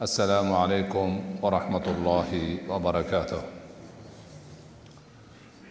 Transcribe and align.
Assalomu 0.00 0.54
alaykum 0.56 1.40
va 1.42 1.50
rahmatullohi 1.50 2.66
va 2.66 2.78
barakatuh. 2.78 3.42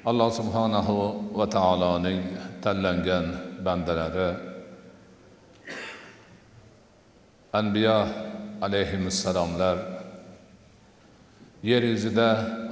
Alloh 0.06 0.30
subhanahu 0.40 1.34
va 1.34 1.46
taoloning 1.50 2.22
tanlangan 2.62 3.26
bandalari 3.66 4.30
anbiyo 7.60 7.98
alayhissalomlar 8.66 9.78
yer 11.64 11.82
yuzida 11.92 12.30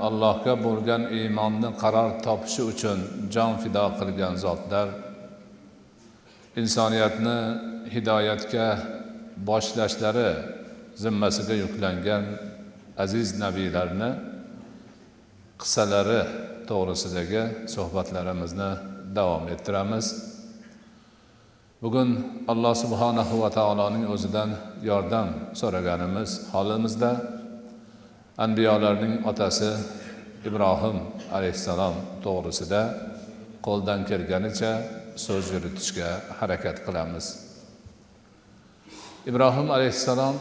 allohga 0.08 0.54
bo'lgan 0.66 1.10
iymonni 1.20 1.70
qaror 1.82 2.10
topishi 2.26 2.62
uchun 2.72 3.00
jon 3.34 3.52
fido 3.62 3.86
qilgan 4.00 4.34
zotlar 4.46 4.88
insoniyatni 6.62 7.38
hidoyatga 7.94 8.68
boshlashlari 9.50 10.32
zimmasiga 11.04 11.56
yuklangan 11.64 12.24
aziz 13.04 13.28
nabiylarni 13.44 14.10
qissalari 15.62 16.22
to'g'risidagi 16.70 17.44
suhbatlarimizni 17.74 18.72
davom 19.18 19.44
ettiramiz. 19.54 20.06
Bugun 21.82 22.10
alloh 22.52 22.76
subhanahu 22.84 23.36
va 23.44 23.50
taoloning 23.60 24.06
o'zidan 24.14 24.50
yordam 24.90 25.28
so'raganimiz 25.62 26.30
holimizda 26.54 27.12
anbiyolarning 28.46 29.14
otasi 29.32 29.72
ibrohim 30.50 30.98
alayhissalom 31.38 31.96
to'g'risida 32.26 32.82
qo'ldan 33.68 34.00
kelganicha 34.10 34.72
so'z 35.26 35.46
yuritishga 35.54 36.10
harakat 36.40 36.78
qilamiz. 36.86 37.26
Ibrohim 39.30 39.68
alayhissalom 39.76 40.36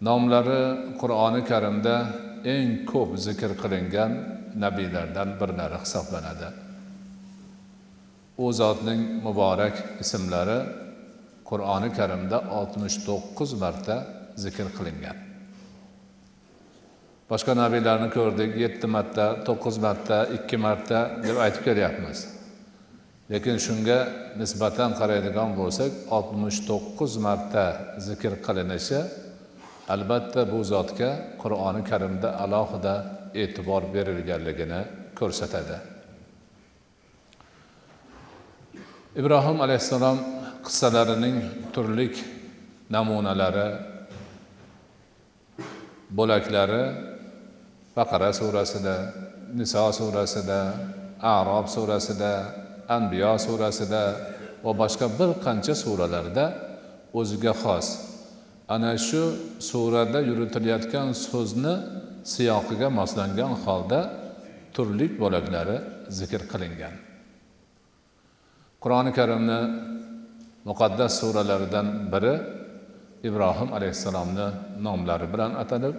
nomlari 0.00 0.96
qur'oni 1.00 1.42
karimda 1.44 1.96
eng 2.44 2.84
ko'p 2.90 3.16
zikr 3.26 3.56
qilingan 3.62 4.12
nabiylardan 4.64 5.28
birlari 5.40 5.78
hisoblanadi. 5.84 6.48
U 8.44 8.52
zotning 8.52 9.00
muborak 9.26 9.76
ismlari 10.00 10.58
qur'oni 11.48 11.90
karimda 11.98 12.38
oltmish 12.58 12.96
to'qqiz 13.08 13.50
marta 13.62 13.96
zikr 14.44 14.68
qilingan. 14.76 15.16
Boshqa 17.30 17.52
nabiylarni 17.62 18.08
ko'rdik 18.16 18.52
yetti 18.64 18.86
marta 18.96 19.24
to'qqiz 19.48 19.76
marta 19.86 20.18
ikki 20.36 20.56
marta 20.66 20.98
deb 21.26 21.36
aytib 21.44 21.62
kelyapmiz 21.68 22.18
lekin 23.32 23.56
shunga 23.66 23.98
nisbatan 24.40 24.90
qaraydigan 25.00 25.50
bo'lsak 25.60 25.92
oltmish 26.16 26.58
to'qqiz 26.70 27.12
marta 27.26 27.64
zikr 28.08 28.32
qilinishi 28.46 29.00
albatta 29.94 30.40
bu 30.52 30.58
zotga 30.72 31.10
qur'oni 31.42 31.82
karimda 31.90 32.28
alohida 32.44 32.94
e'tibor 33.42 33.82
berilganligini 33.94 34.80
ko'rsatadi. 35.18 35.76
Ibrohim 39.20 39.58
alayhissalom 39.64 40.18
qissalarining 40.66 41.36
turli 41.74 42.08
namunalari 42.94 43.68
bo'laklari 46.18 46.84
baqara 47.96 48.30
surasida 48.40 48.96
niso 49.58 49.86
surasida 49.98 50.60
arob 51.36 51.66
surasida 51.76 52.32
anbiyo 52.96 53.32
surasida 53.46 54.02
va 54.64 54.72
boshqa 54.82 55.06
bir 55.18 55.30
qancha 55.46 55.74
suralarda 55.82 56.46
o'ziga 57.18 57.52
xos 57.62 58.05
ana 58.68 58.98
shu 58.98 59.22
surada 59.68 60.20
yuritilayotgan 60.28 61.08
so'zni 61.26 61.74
siyoqiga 62.32 62.88
moslangan 63.00 63.52
holda 63.64 64.00
turli 64.74 65.06
bo'laklari 65.22 65.76
zikr 66.18 66.42
qilingan. 66.52 66.94
Qur'oni 68.82 69.12
karimni 69.18 69.60
muqaddas 70.68 71.12
suralaridan 71.20 71.86
biri 72.12 72.34
ibrohim 73.28 73.68
alayhissalomni 73.76 74.48
nomlari 74.86 75.26
bilan 75.32 75.52
atalib 75.62 75.96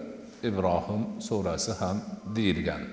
ibrohim 0.50 1.02
surasi 1.28 1.72
ham 1.80 1.98
deyilgan. 2.36 2.84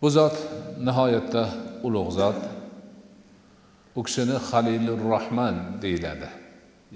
Bu 0.00 0.08
zot 0.16 0.36
nihoyatda 0.86 1.42
ulug' 1.86 2.12
zot. 2.20 2.40
U 3.98 4.00
kishini 4.06 4.36
halilur 4.48 5.00
rohman 5.12 5.54
deyiladi. 5.82 6.28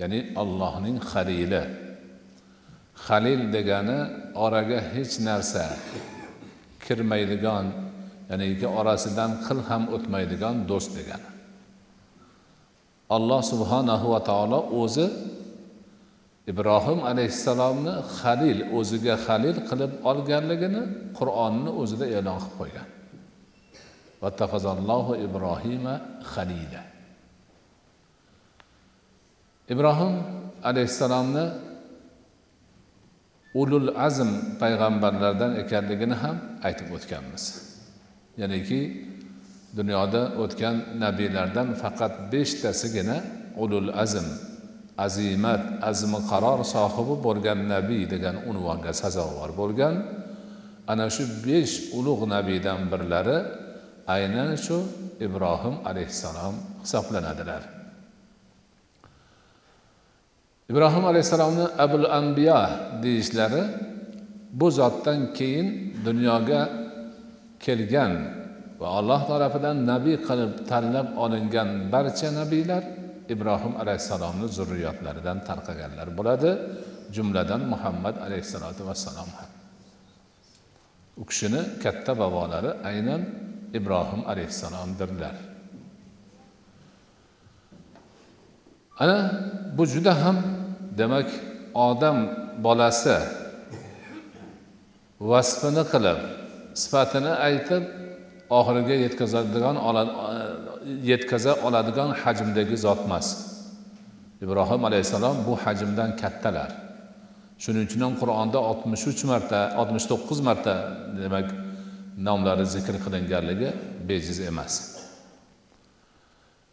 Ya'ni 0.00 0.20
allohning 0.42 0.98
halili 1.10 1.62
halil 3.06 3.42
degani 3.54 3.98
oraga 4.44 4.78
hech 4.94 5.14
narsa 5.28 5.64
kirmaydigan 6.84 7.66
ya'ni 8.30 8.66
orasidan 8.80 9.30
qil 9.46 9.58
ham 9.68 9.82
o'tmaydigan 9.94 10.56
do'st 10.70 10.90
degani. 10.98 11.28
Alloh 13.16 13.40
subhanahu 13.52 14.06
va 14.14 14.20
taolo 14.30 14.60
o'zi 14.82 15.06
ibrohim 16.52 16.98
alayhissalomni 17.10 17.94
halil 18.18 18.60
o'ziga 18.78 19.14
halil 19.24 19.58
qilib 19.68 19.92
olganligini 20.10 20.82
qur'onni 21.18 21.70
o'zida 21.82 22.06
e'lon 22.16 22.38
qilib 22.42 22.54
qo'ygan. 22.60 22.88
Vattaqazallohu 24.22 25.12
ibrohima 25.26 25.94
halila 26.32 26.91
ibrohim 29.68 30.14
alayhissalomni 30.64 31.46
ulul 33.54 33.94
azm 33.96 34.58
payg'ambarlardan 34.60 35.52
ekanligini 35.62 36.16
ham 36.22 36.36
aytib 36.66 36.88
o'tganmiz. 36.96 37.44
Ya'niki 38.40 38.80
dunyoda 39.76 40.22
o'tgan 40.42 40.76
nabiylardan 41.04 41.68
faqat 41.82 42.32
beshtasigina 42.32 43.18
ulul 43.62 43.90
azm 44.04 44.26
azimat 45.06 45.62
azmi 45.90 46.20
qaror 46.30 46.60
sohibi 46.74 47.14
bo'lgan 47.26 47.58
nabiy 47.74 48.02
degan 48.14 48.36
unvonga 48.50 48.92
sazovor 49.02 49.50
bo'lgan 49.60 49.94
ana 50.92 51.06
shu 51.14 51.24
besh 51.46 51.74
ulug' 51.98 52.24
nabiydan 52.34 52.80
birlari 52.92 53.38
aynan 54.16 54.50
shu 54.64 54.78
ibrohim 55.26 55.74
alayhissalom 55.90 56.54
hisoblanadilar. 56.82 57.81
Ibrohim 60.72 61.04
alayhissalomni 61.04 61.66
abul 61.84 62.08
ambiyo 62.08 62.60
deyishlari 63.04 63.62
bu 64.52 64.66
zotdan 64.78 65.20
keyin 65.36 65.68
dunyoga 66.06 66.62
kelgan 67.64 68.12
va 68.80 68.88
alloh 68.98 69.20
tarafidan 69.30 69.76
nabiy 69.92 70.16
qilib 70.28 70.52
tanlab 70.70 71.08
olingan 71.24 71.68
barcha 71.92 72.28
nabiylar 72.40 72.82
ibrohim 73.34 73.74
alayhissalomni 73.82 74.46
zurriyotlaridan 74.56 75.38
tarqaganlar 75.48 76.08
bo'ladi 76.18 76.50
jumladan 77.16 77.62
muhammad 77.72 78.16
alayhissalotu 78.26 78.82
vassalom 78.88 79.30
ham. 79.38 79.50
U 81.20 81.22
kishini 81.30 81.60
katta 81.82 82.12
bobolari 82.22 82.70
aynan 82.90 83.22
ibrohim 83.78 84.22
alayhissalomdirlar. 84.32 85.36
Ana 89.02 89.18
bu 89.76 89.84
juda 89.92 90.12
ham 90.24 90.36
demak 90.98 91.28
odam 91.88 92.18
bolasi 92.64 93.16
vasfini 95.30 95.84
qilib 95.92 96.20
sifatini 96.82 97.32
aytib 97.48 97.84
oxiriga 98.58 98.94
yetkazadigan 99.04 99.76
yetkaza 101.10 101.52
oladigan 101.66 102.10
hajmdagi 102.22 102.76
zot 102.84 103.00
emas. 103.06 103.26
Ibrohim 104.44 104.82
alayhissalom 104.88 105.36
bu 105.46 105.52
hajmdan 105.64 106.10
kattalar. 106.22 106.70
Shuning 107.62 107.84
uchun 107.88 108.00
ham 108.06 108.14
qur'onda 108.22 108.58
oltmish 108.70 109.04
uch 109.10 109.22
marta 109.30 109.60
oltmish 109.80 110.06
to'qqiz 110.12 110.40
marta 110.48 110.74
demak 111.22 111.48
nomlari 112.26 112.66
zikr 112.74 112.94
qilinganligi 113.04 113.70
bejiz 114.08 114.38
emas. 114.50 115.01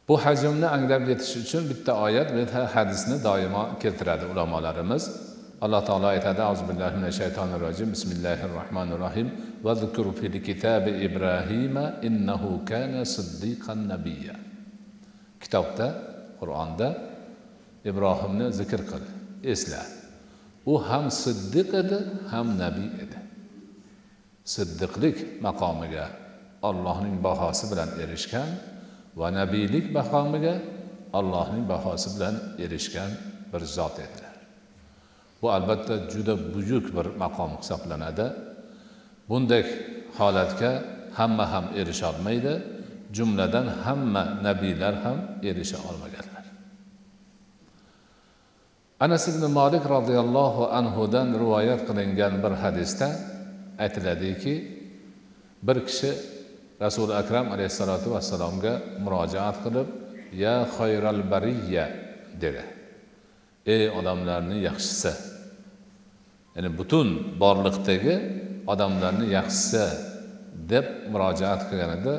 Bu 0.10 0.16
hajmni 0.26 0.68
anglab 0.76 1.04
yetish 1.12 1.36
uchun 1.44 1.64
bitta 1.72 1.92
oyat 2.06 2.30
bitta 2.38 2.62
hadisni 2.76 3.18
doimo 3.28 3.64
keltiradi 3.82 4.26
ulamolarimiz. 4.32 5.04
Alloh 5.66 5.82
taolo 5.88 6.08
aytadi 6.16 6.42
azu 6.52 6.64
billahi 6.70 6.96
mina 7.00 7.12
shaytonir 7.20 7.60
rojim. 7.66 7.88
Bismillahi 7.96 8.46
rohmanir 8.58 9.00
rohim 9.06 9.28
vazkur 9.68 10.08
fil 10.20 10.38
kitabi 10.48 10.92
ibrohima 11.08 11.86
innahu 12.08 12.50
kana 12.70 13.02
siddiqan 13.16 13.80
nabiyya. 13.92 14.36
Kitobda 15.44 15.88
qur'onda 16.40 16.88
ibrohimni 17.90 18.48
zikr 18.60 18.82
qil 18.92 19.04
esla. 19.54 19.82
U 20.72 20.74
ham 20.90 21.06
siddiq 21.24 21.70
edi 21.82 22.00
ham 22.32 22.48
nabiy 22.64 22.90
edi. 23.04 23.18
Siddiqlik 24.56 25.18
maqomiga 25.46 26.06
ollohning 26.70 27.16
bahosi 27.28 27.66
bilan 27.72 27.90
erishgan 28.04 28.50
va 29.16 29.28
nabiylik 29.40 29.86
maqomiga 29.98 30.56
allohning 31.14 31.66
bahosi 31.70 32.10
bilan 32.16 32.36
erishgan 32.64 33.12
bir 33.54 33.62
zot 33.78 33.96
edilar. 34.06 34.36
Bu 35.42 35.52
albatta 35.52 35.96
juda 36.12 36.54
buyuk 36.54 36.86
bir 36.96 37.06
maqom 37.24 37.52
hisoblanadi. 37.62 38.26
Bunday 39.30 39.64
holatga 40.18 40.72
hamma 41.20 41.46
ham 41.54 41.66
erisholmaydi 41.80 42.54
jumladan 43.14 43.68
hamma 43.84 44.24
nabiylar 44.44 44.96
ham 45.04 45.18
erisha 45.44 45.78
olmaganlar. 45.90 46.46
Anas 49.00 49.28
ibn 49.32 49.44
molik 49.52 49.84
roziyallohu 49.96 50.64
anhudan 50.80 51.28
rivoyat 51.42 51.82
qilingan 51.88 52.34
bir 52.44 52.54
hadisda 52.64 53.10
aytiladiki 53.84 54.54
bir 55.64 55.78
kishi 55.88 56.12
rasuli 56.80 57.14
akram 57.14 57.52
alayhissalotu 57.54 58.16
vassalomga 58.16 58.74
murojaat 59.04 59.58
qilib 59.64 59.88
ya 60.34 60.66
xoyral 60.66 61.22
bariya 61.32 61.86
dedi. 62.42 62.64
Ey 63.66 63.92
odamlarni 64.00 64.64
yaxshisi 64.68 65.14
ya'ni 66.56 66.70
butun 66.80 67.08
borliqdagi 67.42 68.16
odamlarni 68.74 69.26
yaxshisi 69.38 69.86
deb 70.72 70.86
murojaat 71.12 71.62
qilganida 71.70 72.16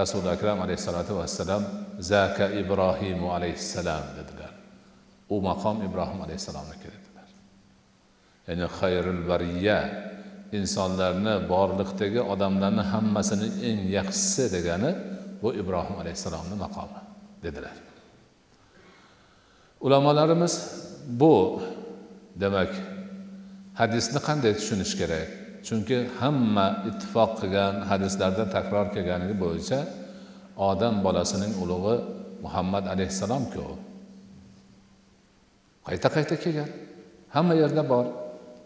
rasuli 0.00 0.28
akram 0.36 0.58
alayhissalotu 0.64 1.12
vassalam 1.20 1.62
zaka 2.10 2.52
ibrohimu 2.60 3.26
alayhissalom 3.36 4.04
dedilar. 4.18 4.52
U 5.34 5.36
maqom 5.48 5.76
ibrohim 5.88 6.20
alayhissalomniki 6.26 6.86
dedilar. 6.94 7.28
Ya'ni 8.48 8.66
xayrul 8.78 9.22
bariya 9.30 9.78
insonlarni 10.58 11.34
borliqdagi 11.52 12.20
odamlarni 12.32 12.84
hammasini 12.92 13.48
eng 13.68 13.80
yaxshisi 13.96 14.44
degani 14.56 14.90
bu 15.42 15.48
ibrohim 15.60 15.96
alayhissalomni 16.02 16.56
maqomi 16.64 17.00
dedilar. 17.44 17.76
Ulamolarimiz 19.86 20.54
bu 21.20 21.34
demak 22.42 22.72
hadisni 23.80 24.20
qanday 24.28 24.52
tushunish 24.58 24.94
kerak? 25.00 25.28
Chunki 25.66 25.98
hamma 26.20 26.66
ittifoq 26.88 27.30
qilgan 27.40 27.74
hadislarda 27.90 28.44
takror 28.56 28.86
kelgani 28.94 29.34
bo'yicha 29.44 29.80
odam 30.70 30.94
bolasining 31.06 31.52
ulug'i 31.62 31.96
muhammad 32.44 32.84
alayhissalomku. 32.94 33.64
Qayta 35.88 36.08
qayta 36.16 36.36
kelgan. 36.44 36.70
Hamma 37.34 37.54
yerda 37.62 37.82
bor. 37.92 38.06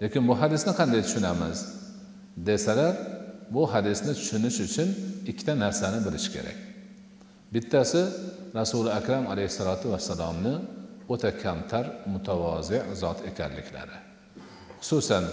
Lekin 0.03 0.23
bu 0.29 0.35
hadisni 0.43 0.73
qanday 0.81 1.01
tushunamiz? 1.07 1.78
Desalar 2.47 2.97
bu 3.51 3.63
hadisni 3.73 4.13
tushunish 4.15 4.61
uchun 4.67 4.89
ikkita 5.31 5.59
narsani 5.59 5.99
bilish 6.07 6.29
kerak. 6.35 6.59
Bittasi 7.55 8.03
rasuli 8.55 8.91
akram 9.01 9.25
alayhissalotu 9.33 9.87
vassalomni 9.93 10.55
o'ta 11.09 11.31
kamtar 11.43 11.85
mutavozi 12.13 12.79
zot 13.03 13.19
ekanliklari. 13.31 13.97
Xususan 14.81 15.25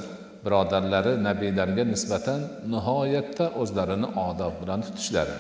birodarlari 0.46 1.14
nabiylarga 1.28 1.84
nisbatan 1.94 2.42
nihoyatda 2.74 3.46
o'zlarini 3.62 4.08
odob 4.28 4.54
bilan 4.62 4.80
tutishlari. 4.86 5.38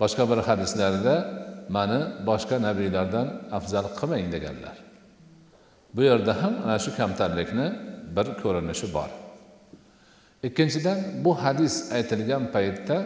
Boshqa 0.00 0.24
bir 0.30 0.40
hadislarida 0.48 1.14
mani 1.76 2.00
boshqa 2.28 2.56
nabiylardan 2.68 3.26
afzal 3.58 3.86
qilmang 3.98 4.26
deganlar. 4.34 4.76
Bu 5.94 6.02
yerda 6.08 6.32
ham 6.42 6.54
ana 6.64 6.76
shu 6.84 6.90
kamtarlikni 7.00 7.66
bir 8.16 8.26
ko'rinishi 8.42 8.88
bor. 8.96 9.10
Ikkinchidan 10.46 11.24
bu 11.24 11.34
hadis 11.34 11.92
aytilgan 11.92 12.52
paytda 12.54 12.96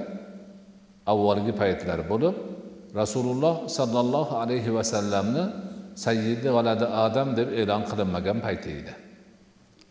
avvalgi 1.06 1.52
paytlar 1.52 1.98
bo'lib 2.10 2.36
rasululloh 3.00 3.68
sollallohu 3.68 4.34
alayhi 4.42 4.74
vasallamni 4.74 5.44
sayyidi 5.94 6.48
valadi 6.52 6.84
adam 6.84 7.36
deb 7.36 7.48
e'lon 7.60 7.82
qilinmagan 7.90 8.38
payti 8.40 8.70
edi. 8.80 8.92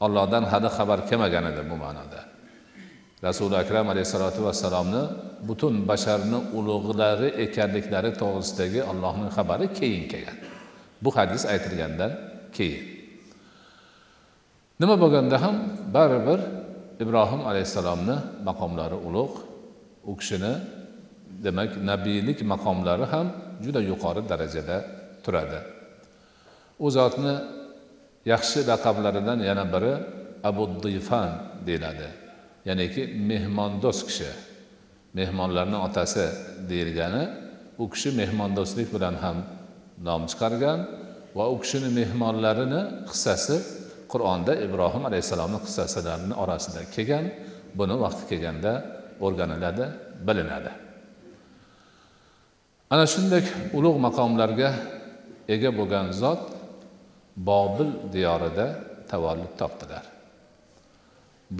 Allohdan 0.06 0.44
hali 0.52 0.70
xabar 0.78 1.00
kelmagan 1.10 1.46
edi 1.52 1.62
bu 1.70 1.76
ma'noda. 1.84 2.22
Rasuli 3.28 3.56
akram 3.64 3.86
alayhissalotu 3.94 4.42
vassalomni 4.48 5.04
butun 5.48 5.86
basharni 5.90 6.40
ulug'lari 6.58 7.30
ekanliklari 7.46 8.12
to'g'risidagi 8.22 8.82
allohning 8.92 9.30
xabari 9.38 9.68
keyin 9.80 10.06
kelgan. 10.12 10.38
Bu 11.04 11.10
hadis 11.18 11.46
aytilgandan 11.54 12.12
keyin. 12.58 12.84
Nima 14.82 14.96
bo'lganda 15.04 15.38
ham 15.44 15.56
baribir 15.94 16.40
ibrohim 17.04 17.42
alayhissalomni 17.50 18.16
maqomlari 18.48 18.98
ulug' 19.08 19.38
u 20.10 20.12
kishini 20.20 20.54
demak 21.46 21.72
nabiylik 21.90 22.40
maqomlari 22.54 23.06
ham 23.14 23.28
juda 23.64 23.82
yuqori 23.92 24.22
darajada 24.32 24.78
turadi. 25.24 25.60
U 26.86 26.88
zotni 26.98 27.34
yaxshi 28.34 28.60
laqablaridan 28.72 29.40
yana 29.50 29.66
biri 29.74 29.94
abu 30.50 30.64
difan 30.84 31.30
deyiladi. 31.68 32.10
Ya'niki 32.70 33.02
mehmondo'st 33.30 34.02
kishi. 34.10 34.32
Mehmonlarni 35.20 35.78
otasi 35.88 36.26
deyilgani 36.70 37.24
u 37.82 37.86
kishi 37.94 38.10
mehmondo'stlik 38.22 38.90
bilan 38.96 39.16
ham 39.24 39.38
nom 40.08 40.22
chiqargan 40.32 40.80
va 41.38 41.46
u 41.54 41.56
kishini 41.64 41.90
mehmonlarini 42.00 42.82
hissasi 43.12 43.56
qur'onda 44.14 44.54
ibrohim 44.66 45.04
alayhissalomni 45.10 45.60
qissasilarini 45.66 46.36
orasida 46.44 46.82
kelgan 46.96 47.26
buni 47.80 47.96
vaqti 48.04 48.24
kelganda 48.32 48.72
o'rganiladi 49.26 49.86
bilinadi. 50.28 50.72
Ana 52.94 53.06
shunday 53.14 53.44
ulug' 53.78 54.00
maqomlarga 54.08 54.70
ega 55.54 55.70
bo'lgan 55.80 56.06
zot 56.22 56.42
bobil 57.50 57.90
diyorida 58.14 58.66
tavallud 59.12 59.54
topdilar. 59.62 60.06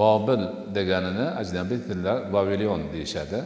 Bobil 0.02 0.42
deganini 0.76 1.28
ajnabiy 1.42 1.80
tillar 1.88 2.18
vavilion 2.34 2.82
deyishadi. 2.94 3.40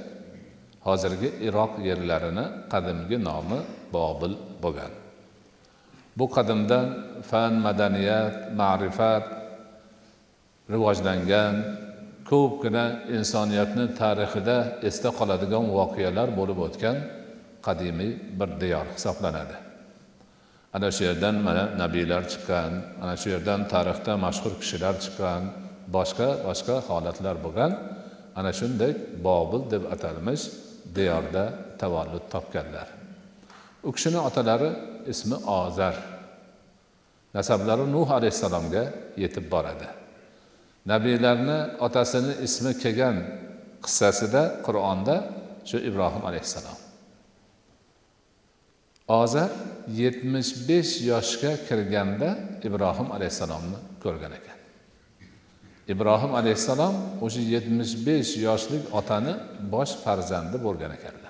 Hozirgi 0.88 1.30
iroq 1.48 1.72
yerlarini 1.88 2.46
qadimgi 2.74 3.18
nomi 3.30 3.60
bobil 3.98 4.34
bo'lgan. 4.64 5.05
Bu 6.18 6.26
qadimdan 6.36 6.86
fan 7.30 7.54
madaniyat 7.66 8.36
ma'rifat 8.60 9.26
rivojlangan 10.74 11.56
ko'pgina 12.32 12.86
insoniyatni 13.18 13.86
tarixida 14.02 14.58
esda 14.90 15.10
qoladigan 15.20 15.66
voqealar 15.78 16.28
bo'lib 16.40 16.60
o'tgan 16.68 16.98
qadimiy 17.68 18.12
bir 18.40 18.50
diyor 18.62 18.86
hisoblanadi. 18.96 19.56
Ana 20.76 20.90
shu 20.96 21.02
yerdan 21.10 21.36
mana 21.48 21.64
nabiylar 21.82 22.24
chiqqan 22.32 22.72
ana 23.04 23.16
shu 23.22 23.28
yerdan 23.34 23.62
tarixda 23.74 24.14
mashhur 24.26 24.54
kishilar 24.62 24.96
chiqqan 25.04 25.42
boshqa 25.96 26.30
boshqa 26.48 26.76
holatlar 26.88 27.36
bo'lgan 27.46 27.72
ana 28.40 28.52
shunday 28.60 28.92
bobil 29.28 29.62
deb 29.74 29.84
atalmish 29.96 30.44
diyorda 30.98 31.44
tavallud 31.82 32.26
topganlar. 32.34 32.88
U 33.88 33.90
kishini 33.96 34.20
otalari 34.30 34.70
ismi 35.14 35.36
ozar 35.36 35.96
nasablari 37.36 37.86
nuh 37.92 38.10
alayhissalomga 38.18 38.84
yetib 39.24 39.46
boradi. 39.52 39.88
Nabiylarni 40.92 41.60
otasini 41.86 42.34
ismi 42.48 42.72
kelgan 42.84 43.18
qissasida 43.86 44.44
qur'onda 44.66 45.16
shu 45.70 45.78
ibrohim 45.90 46.24
alayhissalom. 46.30 46.78
Ozar 49.22 49.50
yetmish 50.02 50.52
besh 50.70 50.94
yoshga 51.12 51.52
kirganda 51.68 52.30
ibrohim 52.68 53.08
alayhissalomni 53.16 53.80
ko'rgan 54.04 54.34
ekan. 54.40 54.58
Ibrohim 55.94 56.32
alayhissalom 56.40 56.96
o'sha 57.26 57.42
yetmish 57.54 57.94
besh 58.08 58.32
yoshlik 58.48 58.84
otani 59.00 59.34
bosh 59.74 59.94
farzandi 60.04 60.58
bo'lgan 60.66 60.92
ekanlar 60.98 61.25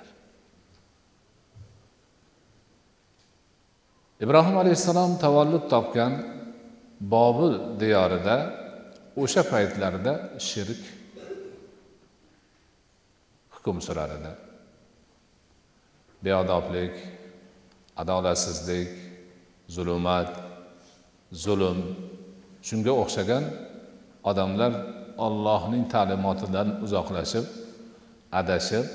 ibrohim 4.24 4.58
alayhissalom 4.58 5.12
tavallud 5.26 5.66
topgan 5.74 6.14
bobil 7.00 7.54
diyorida 7.80 8.36
o'sha 9.24 9.42
paytlarda 9.52 10.14
shirk 10.50 10.82
hukm 13.54 13.78
surar 13.88 14.10
edi. 14.18 14.32
Beodoblik 16.26 16.96
adolatsizlik 18.02 18.92
zulumat 19.76 20.32
zulm. 21.44 21.80
Shunga 22.68 22.94
o'xshagan 23.02 23.44
odamlar 24.30 24.72
ollohning 25.26 25.84
ta'limotidan 25.94 26.68
uzoqlashib 26.86 27.46
adashib 28.40 28.86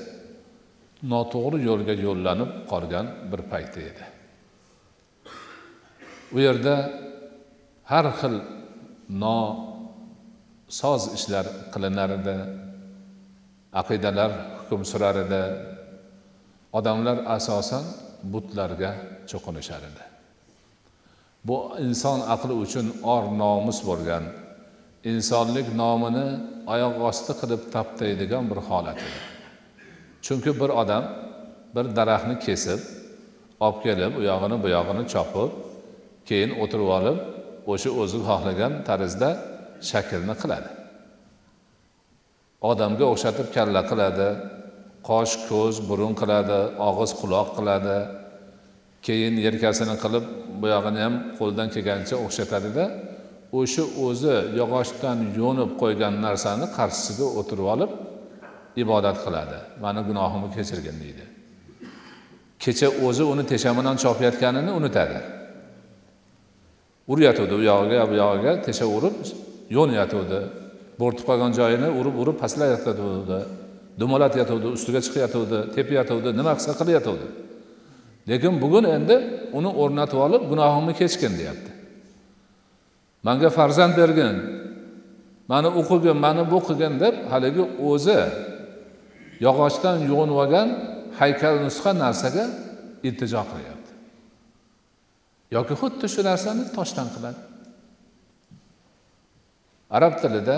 noto'g'ri 1.11 1.59
yo'lga 1.69 1.93
yo'llanib 2.05 2.51
qolgan 2.71 3.05
bir 3.31 3.41
payti 3.51 3.79
edi. 3.91 4.10
U 6.35 6.37
yerda 6.45 6.75
har 7.91 8.05
xil 8.19 8.35
nosoz 9.23 11.03
ishlar 11.17 11.45
qilinar 11.73 12.09
edi 12.19 12.35
aqidalar 13.81 14.31
hukm 14.59 14.81
surar 14.91 15.15
edi 15.25 15.43
odamlar 16.77 17.17
asosan 17.37 17.83
butlarga 18.33 18.91
cho'qinishar 19.29 19.81
edi 19.89 20.03
bu 21.47 21.57
inson 21.85 22.19
aqli 22.35 22.53
uchun 22.63 22.87
or 23.13 23.23
nomus 23.41 23.79
bo'lgan 23.89 24.23
insonlik 25.11 25.67
nomini 25.81 26.27
oyoq 26.73 26.95
osti 27.09 27.33
qilib 27.41 27.61
taptaydigan 27.73 28.43
bir 28.51 28.59
holat 28.67 28.97
edi. 29.05 29.19
Chunki 30.25 30.51
bir 30.61 30.69
odam 30.81 31.03
bir 31.75 31.85
daraxtni 31.97 32.35
kesib 32.45 32.79
olib 33.65 33.77
kelib 33.85 34.11
u 34.19 34.21
yog'ini 34.31 34.57
bu 34.63 34.67
yog'ini 34.75 35.03
chopib 35.13 35.51
keyin 36.29 36.51
o'tirib 36.63 36.89
olib 36.97 37.17
o'sha 37.71 37.89
o'zi 38.01 38.19
xohlagan 38.29 38.73
tarzda 38.87 39.29
shaklni 39.89 40.35
qiladi. 40.41 40.69
Odamga 42.69 43.05
o'xshatib 43.13 43.47
kalla 43.55 43.81
qiladi 43.91 44.27
qosh 45.09 45.33
ko'z 45.49 45.75
burun 45.89 46.13
qiladi 46.21 46.59
og'iz 46.89 47.11
quloq 47.21 47.49
qiladi. 47.57 47.97
Keyin 49.07 49.35
yelkasini 49.45 49.95
qilib 50.03 50.25
bu 50.61 50.65
yog'ini 50.75 50.99
ham 51.05 51.15
qo'ldan 51.39 51.67
kelgancha 51.75 52.15
o'xshatadida 52.25 52.83
o'sha 53.59 53.83
o'zi 54.05 54.35
yog'ochdan 54.59 55.17
yo'nib 55.39 55.71
qo'ygan 55.81 56.13
narsani 56.25 56.65
qarshisiga 56.77 57.27
o'tirib 57.39 57.67
olib 57.73 57.91
ibodat 58.83 59.17
qiladi. 59.25 59.57
Mani 59.83 60.01
gunohimni 60.09 60.49
kechirgin 60.57 60.97
deydi. 61.03 61.25
Kecha 62.63 62.87
o'zi 63.07 63.23
uni 63.33 63.43
tesha 63.51 63.71
chopayotganini 64.03 64.71
unutadi. 64.79 65.19
Uryotgandi 67.11 67.53
u 67.59 67.61
yog'iga 67.71 68.03
bu 68.09 68.15
yog'iga 68.23 68.53
tesha 68.65 68.85
urib 68.97 69.15
yo'nyotgandi 69.77 70.39
bo'rtib 71.01 71.25
qolgan 71.29 71.51
joyini 71.59 71.89
urib 71.99 72.15
urib 72.21 72.37
pastlayotgandi 72.43 73.39
yotuvdi 74.41 74.67
ustiga 74.77 74.99
chiqyotuvdi 75.05 75.59
tepib 75.75 75.93
yotuvdi 75.99 76.29
nima 76.39 76.51
qilsa 76.57 76.71
qilayotgandi 76.79 77.27
lekin 78.29 78.53
bugun 78.63 78.85
endi 78.95 79.15
uni 79.57 79.69
o'rnatib 79.81 80.19
olib 80.25 80.43
gunohimni 80.51 80.93
kechgin 81.01 81.33
deyapti. 81.39 81.71
Manga 83.23 83.49
farzand 83.57 83.93
bergin 83.99 84.35
mani 85.51 85.69
o'qigin 85.79 86.17
mani 86.25 86.43
bu 86.51 86.57
qilgin 86.67 86.93
deb 87.03 87.15
haligi 87.31 87.63
o'zi 87.89 88.19
yog'ochdan 89.45 89.97
yo'nib 90.11 90.37
olgan 90.43 90.67
haykal 91.19 91.55
nusxa 91.65 91.91
narsaga 92.03 92.45
iltijo 93.07 93.41
qilyapti 93.51 93.70
yoki 95.55 95.73
xuddi 95.81 96.07
shu 96.13 96.21
narsani 96.29 96.63
toshdan 96.77 97.07
qiladi. 97.15 97.41
Arab 99.97 100.13
tilida 100.21 100.57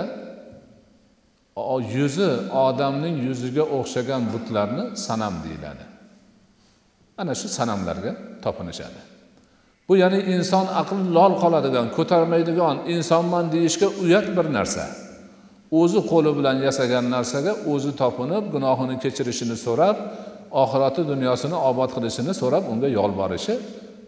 yuzi 1.96 2.30
odamning 2.66 3.16
yuziga 3.26 3.64
o'xshagan 3.78 4.22
butlarni 4.32 4.84
sanam 5.06 5.34
deyiladi. 5.44 5.84
Ana 7.20 7.32
shu 7.40 7.48
sanamlarga 7.58 8.12
topinishadi. 8.44 9.00
Bu 9.88 9.94
ya'ni 10.02 10.20
inson 10.34 10.66
aqli 10.80 11.02
lol 11.16 11.32
qoladigan 11.42 11.86
ko'tarmaydigan 11.96 12.76
insonman 12.94 13.44
deyishga 13.54 13.88
uyat 14.02 14.26
bir 14.36 14.46
narsa. 14.56 14.84
O'zi 15.80 16.00
qo'li 16.10 16.30
bilan 16.38 16.56
yasagan 16.66 17.04
narsaga 17.14 17.52
o'zi 17.72 17.92
topinib 18.02 18.44
gunohini 18.54 18.96
kechirishini 19.04 19.56
so'rab 19.66 19.96
oxirati 20.62 21.02
dunyosini 21.12 21.56
obod 21.70 21.90
qilishini 21.96 22.32
so'rab 22.40 22.64
unga 22.72 22.88
yolborishi 22.98 23.54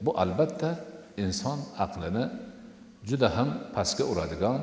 bu 0.04 0.10
albatta 0.22 0.70
inson 1.24 1.58
aqlini 1.84 2.24
juda 3.08 3.28
ham 3.36 3.48
pastga 3.74 4.04
uradigan 4.12 4.60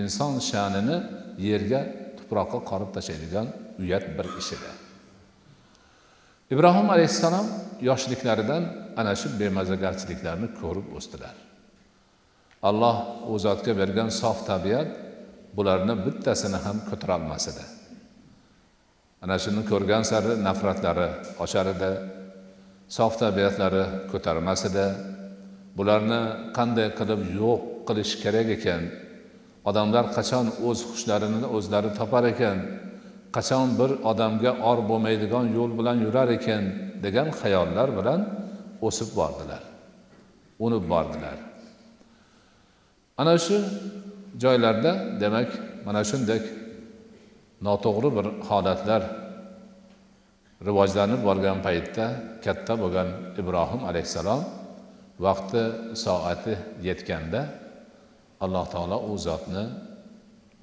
inson 0.00 0.32
sha'nini 0.50 0.96
yerga 1.48 1.80
tuproqqa 2.18 2.58
qorib 2.70 2.90
tashlaydigan 2.96 3.46
uyat 3.82 4.04
bir 4.16 4.26
ish 4.40 4.50
edi 4.56 4.70
ibrohim 6.54 6.88
alayhissalom 6.94 7.46
yoshliklaridan 7.88 8.62
ana 8.96 9.12
shu 9.20 9.28
bemazagarchiliklarni 9.40 10.48
ko'rib 10.60 10.88
o'sdilar. 10.98 11.34
Alloh 12.68 12.96
u 13.32 13.38
zotga 13.38 13.72
bergan 13.80 14.08
sof 14.20 14.38
tabiat 14.50 14.88
bularni 15.56 15.94
bittasini 16.06 16.58
ham 16.66 16.76
ko'tarolmas 16.88 17.44
edi. 17.52 17.64
Ana 19.22 19.36
shuni 19.44 19.62
ko'rgan 19.70 20.02
sari 20.10 20.32
nafratlari 20.48 21.08
oshar 21.44 21.66
edi. 21.74 21.90
Sof 22.88 23.18
tabiatlari 23.18 23.84
ko'tarmas 24.10 24.60
edi. 24.68 24.86
Bularni 25.76 26.22
qanday 26.56 26.88
qilib 26.98 27.20
yo'q 27.40 27.60
qilish 27.88 28.12
kerak 28.22 28.48
ekan? 28.56 28.82
Odamlar 29.68 30.04
qachon 30.16 30.46
o'z 30.68 30.78
xushlarini 30.90 31.46
o'zlari 31.56 31.90
topar 31.98 32.24
ekan? 32.32 32.58
Qachon 33.36 33.66
bir 33.78 33.90
odamga 34.10 34.52
or 34.68 34.78
bo'lmaydigan 34.90 35.46
yo'l 35.56 35.70
bilan 35.78 35.96
yurar 36.04 36.28
ekan 36.38 36.64
degan 37.04 37.28
xayollar 37.40 37.88
bilan 37.98 38.20
o'sib 38.86 39.10
bordilar 39.18 39.62
unib 40.66 40.84
bordilar. 40.92 41.38
Ana 43.20 43.34
shu 43.46 43.56
joylarda 44.42 44.92
demak 45.22 45.50
mana 45.86 46.02
shunday 46.10 46.40
noto'g'ri 47.66 48.10
bir 48.16 48.26
holatlar 48.48 49.02
rivojlanib 50.67 51.21
borgan 51.27 51.59
paytda 51.65 52.05
katta 52.45 52.73
bo'lgan 52.81 53.09
ibrohim 53.41 53.81
alayhissalom 53.89 54.41
vaqti 55.25 55.61
soati 56.03 56.53
yetganda 56.87 57.41
alloh 58.43 58.65
taolo 58.73 58.97
u 59.11 59.13
zotni 59.27 59.63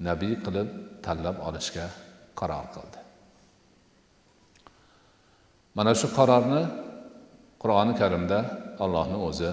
nabiy 0.07 0.35
qilib 0.45 0.67
tanlab 1.05 1.37
olishga 1.47 1.85
qaror 2.39 2.65
qildi 2.75 2.99
mana 5.77 5.91
shu 6.01 6.07
qarorni 6.17 6.61
qur'oni 7.61 7.93
karimda 8.01 8.39
allohni 8.83 9.17
o'zi 9.27 9.51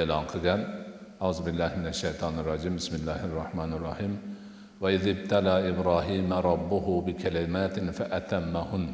e'lon 0.00 0.24
qilgan 0.32 0.60
auzu 1.24 1.40
billahi 1.46 1.74
minash 1.80 2.00
shaytonir 2.04 2.44
rojim 2.50 2.74
bismillahi 2.80 3.24
rohmanir 3.40 3.82
rohim 3.88 4.14
وإذ 4.82 5.02
ابتلى 5.16 5.54
إبراهيم 5.70 6.28
ربه 6.50 6.86
بكلمات 7.06 7.76
فأتمهن 7.98 8.84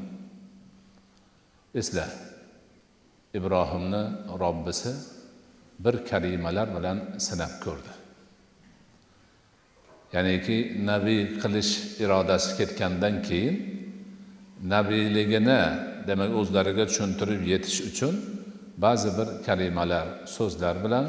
esla. 1.75 2.07
Ibrohimni 3.33 4.03
robbisi 4.39 4.91
bir 5.79 6.05
kalimalar 6.09 6.67
bilan 6.75 6.97
sinab 7.17 7.53
ko'rdi. 7.63 7.93
Ya'niki 10.13 10.57
nabiy 10.89 11.21
qilish 11.41 11.71
irodasi 12.03 12.49
ketgandan 12.57 13.15
keyin 13.27 13.55
nabiyligini 14.73 15.61
demak 16.07 16.31
o'zlariga 16.39 16.85
tushuntirib 16.89 17.41
yetish 17.51 17.79
uchun 17.89 18.15
ba'zi 18.83 19.09
bir 19.17 19.27
kalimalar 19.47 20.07
so'zlar 20.35 20.75
bilan 20.85 21.05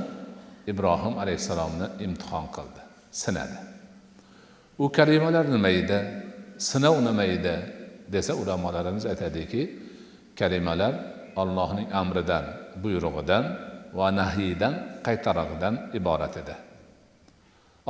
ibrohim 0.72 1.14
alayhissalomni 1.22 1.86
imtihon 2.06 2.46
qildi 2.56 2.82
sinadi. 3.22 3.58
U 4.82 4.84
kalimalar 4.98 5.44
nima 5.54 5.70
edi? 5.80 5.98
Sinov 6.58 6.96
nima 7.08 7.24
edi? 7.36 7.56
desa 8.12 8.34
ulamolarimiz 8.34 9.06
aytadiki 9.06 9.62
kalimalar 10.40 10.92
allohning 11.42 11.88
amridan 12.00 12.44
buyrug'idan 12.82 13.44
va 13.98 14.08
nahiydan 14.20 14.74
qaytarig'idan 15.06 15.74
iborat 15.98 16.34
edi. 16.42 16.54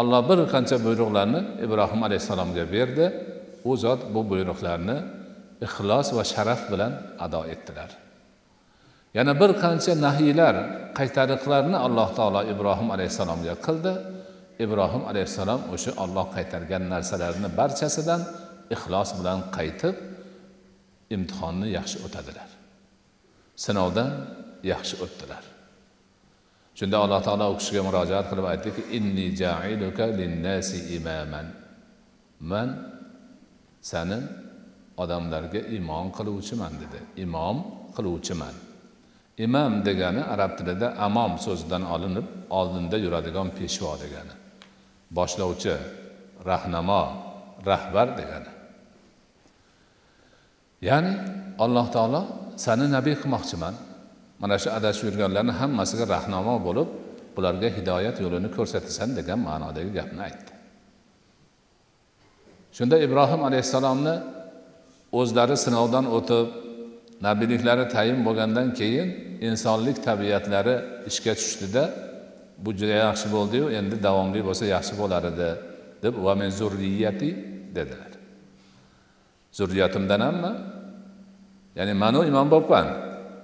Alloh 0.00 0.20
bir 0.28 0.38
qancha 0.52 0.76
buyruqlarni 0.86 1.40
ibrohim 1.64 2.00
alayhissalomga 2.06 2.64
berdi 2.74 3.06
u 3.64 3.72
zot 3.84 4.00
bu 4.14 4.20
buyruqlarni 4.30 4.96
ixlos 5.66 6.08
va 6.16 6.24
sharaf 6.32 6.60
bilan 6.72 6.92
ado 7.24 7.40
etdilar. 7.54 7.90
Yana 9.16 9.32
bir 9.40 9.50
qancha 9.64 9.92
nahiylar 10.06 10.54
qaytariqlarni 10.98 11.76
alloh 11.86 12.08
taolo 12.18 12.40
ibrohim 12.52 12.88
alayhissalomga 12.94 13.54
qildi. 13.66 13.92
Ibrohim 14.64 15.02
alayhissalom 15.10 15.60
o'sha 15.74 15.92
olloh 16.04 16.26
qaytargan 16.36 16.82
narsalarni 16.92 17.48
barchasidan 17.60 18.20
ixlos 18.74 19.10
bilan 19.18 19.38
qaytib 19.56 19.94
imtihonni 21.14 21.68
yaxshi 21.78 21.98
o'tadilar. 22.06 22.48
Sinovdan 23.64 24.10
yaxshi 24.72 24.96
o'tdilar. 25.04 25.44
Shunda 26.78 26.96
alloh 27.04 27.20
taolo 27.26 27.46
u 27.54 27.56
kishiga 27.60 27.82
murojaat 27.88 28.26
qilib 28.30 28.46
aytdiki 28.52 28.82
inni 28.98 29.26
jailuka 29.42 30.04
linnasi 30.18 30.78
imaman. 30.96 31.46
Man 32.50 32.68
sani 33.90 34.18
odamlarga 35.02 35.60
imom 35.78 36.06
qiluvchiman 36.16 36.72
dedi. 36.82 37.00
Imom 37.25 37.56
qiluvchiman. 37.96 38.54
Imom 39.46 39.72
degani 39.88 40.22
arab 40.34 40.52
tilida 40.58 40.88
amom 41.06 41.32
so'zidan 41.44 41.82
olinib 41.94 42.26
oldinda 42.58 42.96
yuradigan 43.04 43.48
peshvo 43.58 43.92
degani. 44.02 44.34
Boshlovchi 45.16 45.75
rahnamo 46.50 47.02
rahbar 47.70 48.08
degani. 48.20 48.50
Ya'ni 50.88 51.12
alloh 51.64 51.87
taolo 51.97 52.23
sani 52.64 52.87
nabiy 52.97 53.16
qilmoqchiman. 53.23 53.75
Mana 54.43 54.57
shu 54.62 54.69
adashib 54.78 55.05
yurganlarni 55.09 55.52
hammasiga 55.61 56.05
rahnamo 56.14 56.55
bo'lib 56.66 56.88
bularga 57.37 57.69
hidoyat 57.76 58.16
yo'lini 58.25 58.49
ko'rsatasan 58.57 59.09
degan 59.19 59.38
ma'nodagi 59.49 59.90
gapni 59.99 60.21
aytdi. 60.28 60.52
Shunda 62.76 62.97
ibrohim 63.07 63.40
alayhissalomni 63.49 64.14
o'zlari 65.21 65.57
sinovdan 65.64 66.07
o'tib 66.16 66.47
nabiyliklari 67.26 67.85
tayin 67.95 68.19
bo'lgandan 68.26 68.69
keyin 68.81 69.09
insonlik 69.49 69.97
tabiatlari 70.09 70.75
ishga 71.11 71.33
tushdida 71.40 71.85
bu 72.64 72.71
juda 72.78 72.97
yaxshi 73.07 73.26
bo'ldiyu 73.37 73.66
endi 73.78 73.97
davomli 74.07 74.40
bo'lsa 74.49 74.64
yaxshi 74.76 74.95
bo'lar 75.00 75.23
edi 75.33 75.50
deb 76.05 76.14
va 76.25 76.33
men 76.40 76.50
zurriyati 76.61 77.31
dedilar. 77.76 78.12
Zurriyatimdan 79.59 80.21
hammi 80.26 80.52
ya'ni 81.78 81.95
manu 82.02 82.21
imom 82.30 82.47
bo'libman. 82.54 82.87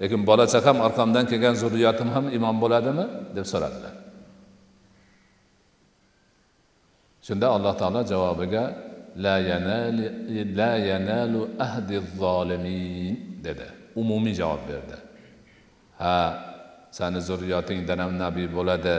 Lekin 0.01 0.21
bola 0.29 0.45
chaqam 0.55 0.77
orqamdan 0.87 1.25
kelgan 1.31 1.55
zurriyatim 1.62 2.09
ham 2.15 2.25
imom 2.39 2.57
bo'ladimi? 2.62 3.05
deb 3.37 3.47
so'radilar. 3.53 3.95
Shunda 7.27 7.47
alloh 7.57 7.75
taolo 7.81 8.01
javobiga 8.12 8.65
la 9.25 9.37
yanalu, 9.51 10.05
la 10.59 10.73
yanalu 10.91 11.41
ahdi 11.67 11.97
zolimin 12.21 13.15
dedi. 13.45 13.67
Umumiy 14.01 14.35
javob 14.41 14.62
berdi. 14.69 14.97
Ha 16.03 16.19
sani 16.99 17.21
zurriyotingdan 17.29 17.99
ham 18.05 18.12
nabiy 18.25 18.49
bo'ladi 18.57 18.97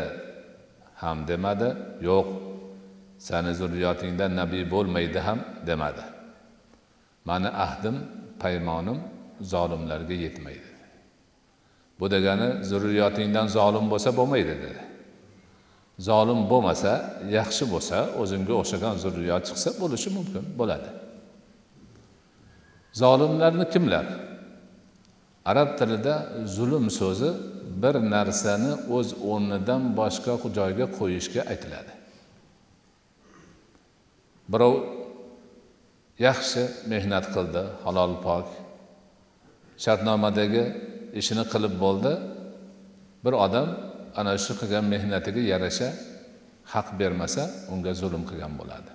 ham 1.01 1.17
demadi. 1.29 1.69
Yo'q 2.07 2.27
sani 3.27 3.51
zurriyotingdan 3.59 4.31
nabiy 4.41 4.63
bo'lmaydi 4.73 5.19
ham 5.27 5.39
demadi. 5.67 6.03
Mani 7.27 7.49
ahdim 7.65 7.95
paymonim 8.41 8.99
zolimlarga 9.41 10.13
yetmaydi. 10.13 10.69
Bu 11.99 12.11
degani 12.11 12.63
zurriyotingdan 12.65 13.47
zolim 13.47 13.85
bo'lsa 13.91 14.09
bo'lmaydi 14.17 14.55
dedi. 14.65 14.81
Zolim 15.99 16.49
bo'lmasa 16.51 16.93
yaxshi 17.37 17.63
bo'lsa 17.73 17.97
o'zingga 18.21 18.53
o'xshagan 18.61 18.95
zurriyot 19.03 19.43
chiqsa 19.49 19.69
bo'lishi 19.81 20.09
mumkin 20.17 20.43
bo'ladi. 20.59 20.89
Zolimlarni 23.01 23.65
kimlar? 23.73 24.05
Arab 25.45 25.69
tilida 25.79 26.15
zulm 26.45 26.85
so'zi 26.99 27.31
bir 27.83 27.95
narsani 28.15 28.71
o'z 28.97 29.07
o'rnidan 29.31 29.83
boshqa 29.99 30.33
joyga 30.57 30.85
qo'yishga 30.97 31.41
aytiladi. 31.51 31.93
Birov 34.51 34.75
yaxshi 36.27 36.63
mehnat 36.91 37.25
qildi 37.35 37.63
halol 37.85 38.13
pok 38.25 38.47
shartnomadagi 39.85 40.63
ishini 41.19 41.43
qilib 41.53 41.73
bo'ldi. 41.83 42.13
Bir 43.25 43.33
odam 43.45 43.67
ana 44.15 44.37
shu 44.45 44.53
qilgan 44.61 44.85
mehnatiga 44.93 45.41
yarasha 45.51 45.89
haq 46.73 46.87
bermasa 46.99 47.43
unga 47.73 47.93
zulm 48.01 48.23
qilgan 48.29 48.53
bo'ladi. 48.59 48.91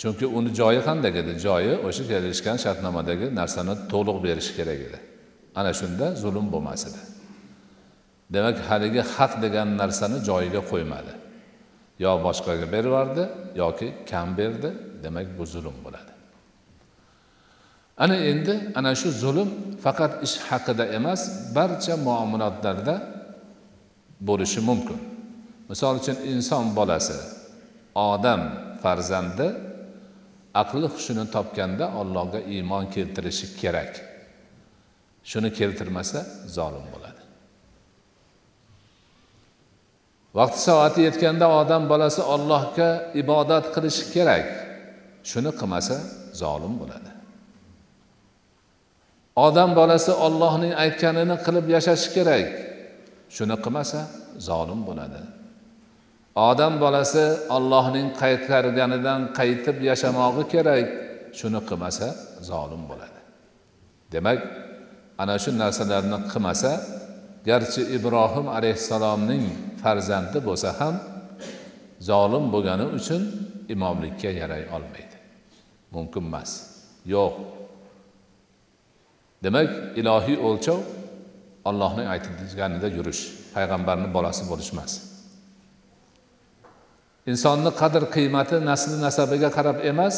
Chunki 0.00 0.26
uni 0.38 0.50
joyi 0.60 0.80
qanday 0.88 1.12
edi? 1.22 1.32
Joyi 1.46 1.72
o'sha 1.88 2.04
kelishgan 2.10 2.56
shartnomadagi 2.64 3.26
narsani 3.40 3.74
to'liq 3.92 4.18
berishi 4.26 4.52
kerak 4.58 4.80
edi. 4.88 4.98
Ana 5.58 5.72
shunda 5.80 6.06
zulm 6.22 6.46
bo'lmas 6.54 6.82
edi. 6.88 7.00
Demak 8.34 8.56
haligi 8.68 9.02
haq 9.14 9.32
degan 9.44 9.68
narsani 9.80 10.18
joyiga 10.28 10.62
qo'ymadi. 10.70 11.12
Yo 12.04 12.12
boshqaga 12.26 12.66
berib 12.74 12.90
yubordi 12.92 13.24
yoki 13.62 13.88
kam 14.10 14.28
berdi 14.38 14.70
demak 15.04 15.26
bu 15.38 15.44
zulm 15.54 15.76
bo'ladi. 15.84 16.15
Ana 17.96 18.16
endi 18.30 18.54
ana 18.78 18.94
shu 19.00 19.08
zulm 19.22 19.48
faqat 19.84 20.12
ish 20.26 20.36
haqida 20.48 20.84
emas 20.98 21.20
barcha 21.56 21.94
muomalotlarda 22.06 22.94
bo'lishi 24.28 24.60
mumkin. 24.68 24.98
Misol 25.70 25.94
uchun 26.00 26.16
inson 26.32 26.64
bolasi 26.78 27.18
odam 27.94 28.40
farzandi 28.82 29.48
aqli 30.62 30.86
hushini 30.94 31.24
topganda 31.34 31.86
allohga 32.00 32.40
iymon 32.54 32.84
keltirishi 32.94 33.46
kerak. 33.60 33.92
Shuni 35.30 35.50
keltirmasa 35.58 36.18
zolim 36.56 36.86
bo'ladi. 36.94 37.22
Vaqti 40.38 40.58
soati 40.68 41.00
yetganda 41.08 41.46
odam 41.60 41.82
bolasi 41.92 42.22
ollohga 42.34 42.88
ibodat 43.22 43.64
qilishi 43.74 44.04
kerak. 44.14 44.46
Shuni 45.30 45.50
qilmasa 45.60 45.96
zolim 46.42 46.74
bo'ladi. 46.82 47.15
Odam 49.36 49.70
bolasi 49.78 50.12
ollohning 50.26 50.72
aytganini 50.84 51.36
qilib 51.46 51.66
yashashi 51.76 52.08
kerak. 52.16 52.46
Shuni 53.36 53.56
qilmasa 53.64 54.00
zolim 54.48 54.80
bo'ladi. 54.88 55.20
Odam 56.48 56.74
bolasi 56.84 57.24
ollohning 57.56 58.08
qaytarganidan 58.22 59.20
qaytib 59.38 59.76
yashamog'i 59.90 60.44
kerak. 60.54 60.86
Shuni 61.38 61.60
qilmasa 61.68 62.06
zolim 62.50 62.82
bo'ladi. 62.90 63.20
Demak 64.12 64.40
ana 65.22 65.36
shu 65.42 65.50
narsalarni 65.62 66.18
qilmasa 66.32 66.72
garchi 67.48 67.82
ibrohim 67.96 68.46
alayhissalomning 68.56 69.44
farzandi 69.82 70.38
bo'lsa 70.48 70.68
ham 70.80 70.94
zolim 72.08 72.44
bo'lgani 72.54 72.86
uchun 72.98 73.22
imomlikka 73.74 74.30
yaray 74.40 74.62
olmaydi. 74.76 75.16
Mumkin 75.94 76.24
emas. 76.30 76.50
Yo'q. 77.14 77.55
Demak 79.44 79.68
ilohiy 80.00 80.38
o'lchov 80.48 80.80
ollohning 81.68 82.06
aytganida 82.14 82.88
yurish 82.96 83.22
payg'ambarni 83.54 84.08
bolasi 84.16 84.42
bo'lish 84.50 84.70
emas. 84.74 84.92
Insonni 87.30 87.70
qadr 87.80 88.02
qiymati 88.16 88.56
nasli 88.70 88.96
nasabiga 89.06 89.48
qarab 89.56 89.78
emas 89.92 90.16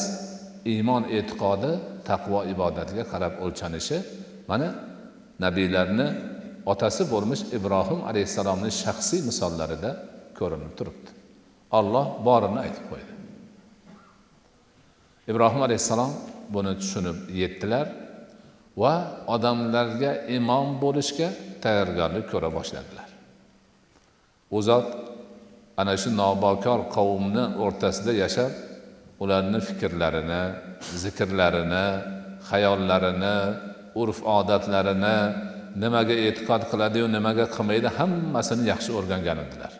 iymon 0.72 1.02
e'tiqodi 1.18 1.72
taqvo 2.08 2.40
ibodatiga 2.52 3.04
qarab 3.12 3.34
o'lchanishi 3.44 3.98
mana 4.50 4.68
nabiylarni 5.44 6.06
otasi 6.72 7.02
bo'lmish 7.12 7.42
ibrohim 7.58 8.00
alayhissalomni 8.10 8.70
shaxsiy 8.82 9.20
misollarida 9.28 9.90
ko'rinib 10.38 10.72
turibdi. 10.78 11.10
Olloh 11.78 12.06
borini 12.28 12.58
aytib 12.66 12.84
qo'ydi. 12.90 13.12
Ibrohim 15.32 15.60
alayhissalom 15.66 16.12
buni 16.54 16.72
tushunib 16.80 17.18
yetdilar. 17.40 17.86
Va 18.80 18.94
odamlarga 19.34 20.12
imom 20.38 20.66
bo'lishga 20.82 21.28
tayyorgarlik 21.64 22.26
ko'ra 22.32 22.50
boshladilar. 22.58 23.08
U 24.56 24.58
zot 24.68 24.86
ana 25.80 25.94
shu 26.02 26.10
nobokor 26.22 26.80
qavmni 26.96 27.44
o'rtasida 27.64 28.12
yashab 28.22 28.52
ularni 29.22 29.58
fikrlarini 29.68 30.42
zikrlarini 31.02 31.86
hayollarini 32.50 33.36
urf 34.02 34.18
odatlarini 34.38 35.16
nimaga 35.82 36.14
e'tiqod 36.26 36.62
qiladiyu 36.70 37.06
nimaga 37.16 37.46
qilmaydi 37.56 37.88
hammasini 37.98 38.64
yaxshi 38.72 38.90
o'rgangan 38.98 39.38
edilar. 39.44 39.72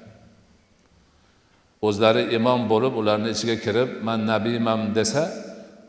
O'zlari 1.88 2.22
imom 2.38 2.60
bo'lib 2.72 2.94
ularni 3.00 3.28
ichiga 3.34 3.56
kirib 3.64 3.90
man 4.06 4.18
nabiyman 4.32 4.80
desa 4.98 5.22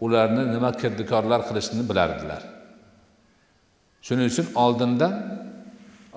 ularni 0.06 0.44
nima 0.54 0.70
kirdikorlar 0.82 1.42
qilishini 1.50 1.84
bilardilar 1.90 2.44
shuning 4.06 4.28
uchun 4.32 4.48
oldindan 4.64 5.14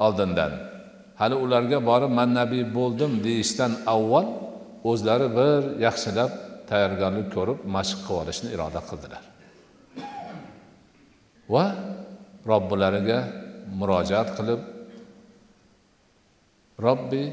oldindan. 0.07 0.53
Hali 1.21 1.37
ularga 1.45 1.79
borib 1.91 2.13
man 2.19 2.31
nabiy 2.41 2.65
bo'ldim 2.79 3.13
deyishdan 3.27 3.73
avval 3.95 4.27
o'zlari 4.91 5.29
bir 5.39 5.61
yaxshilab 5.87 6.31
tayyorgarlik 6.71 7.29
ko'rib 7.37 7.59
mashq 7.77 7.99
qilib 8.07 8.21
olishni 8.23 8.49
iroda 8.57 8.81
qildilar. 8.91 9.23
Va 11.55 11.65
robbilariga 12.51 13.19
murojaat 13.81 14.29
qilib 14.39 14.61
robbi 16.87 17.25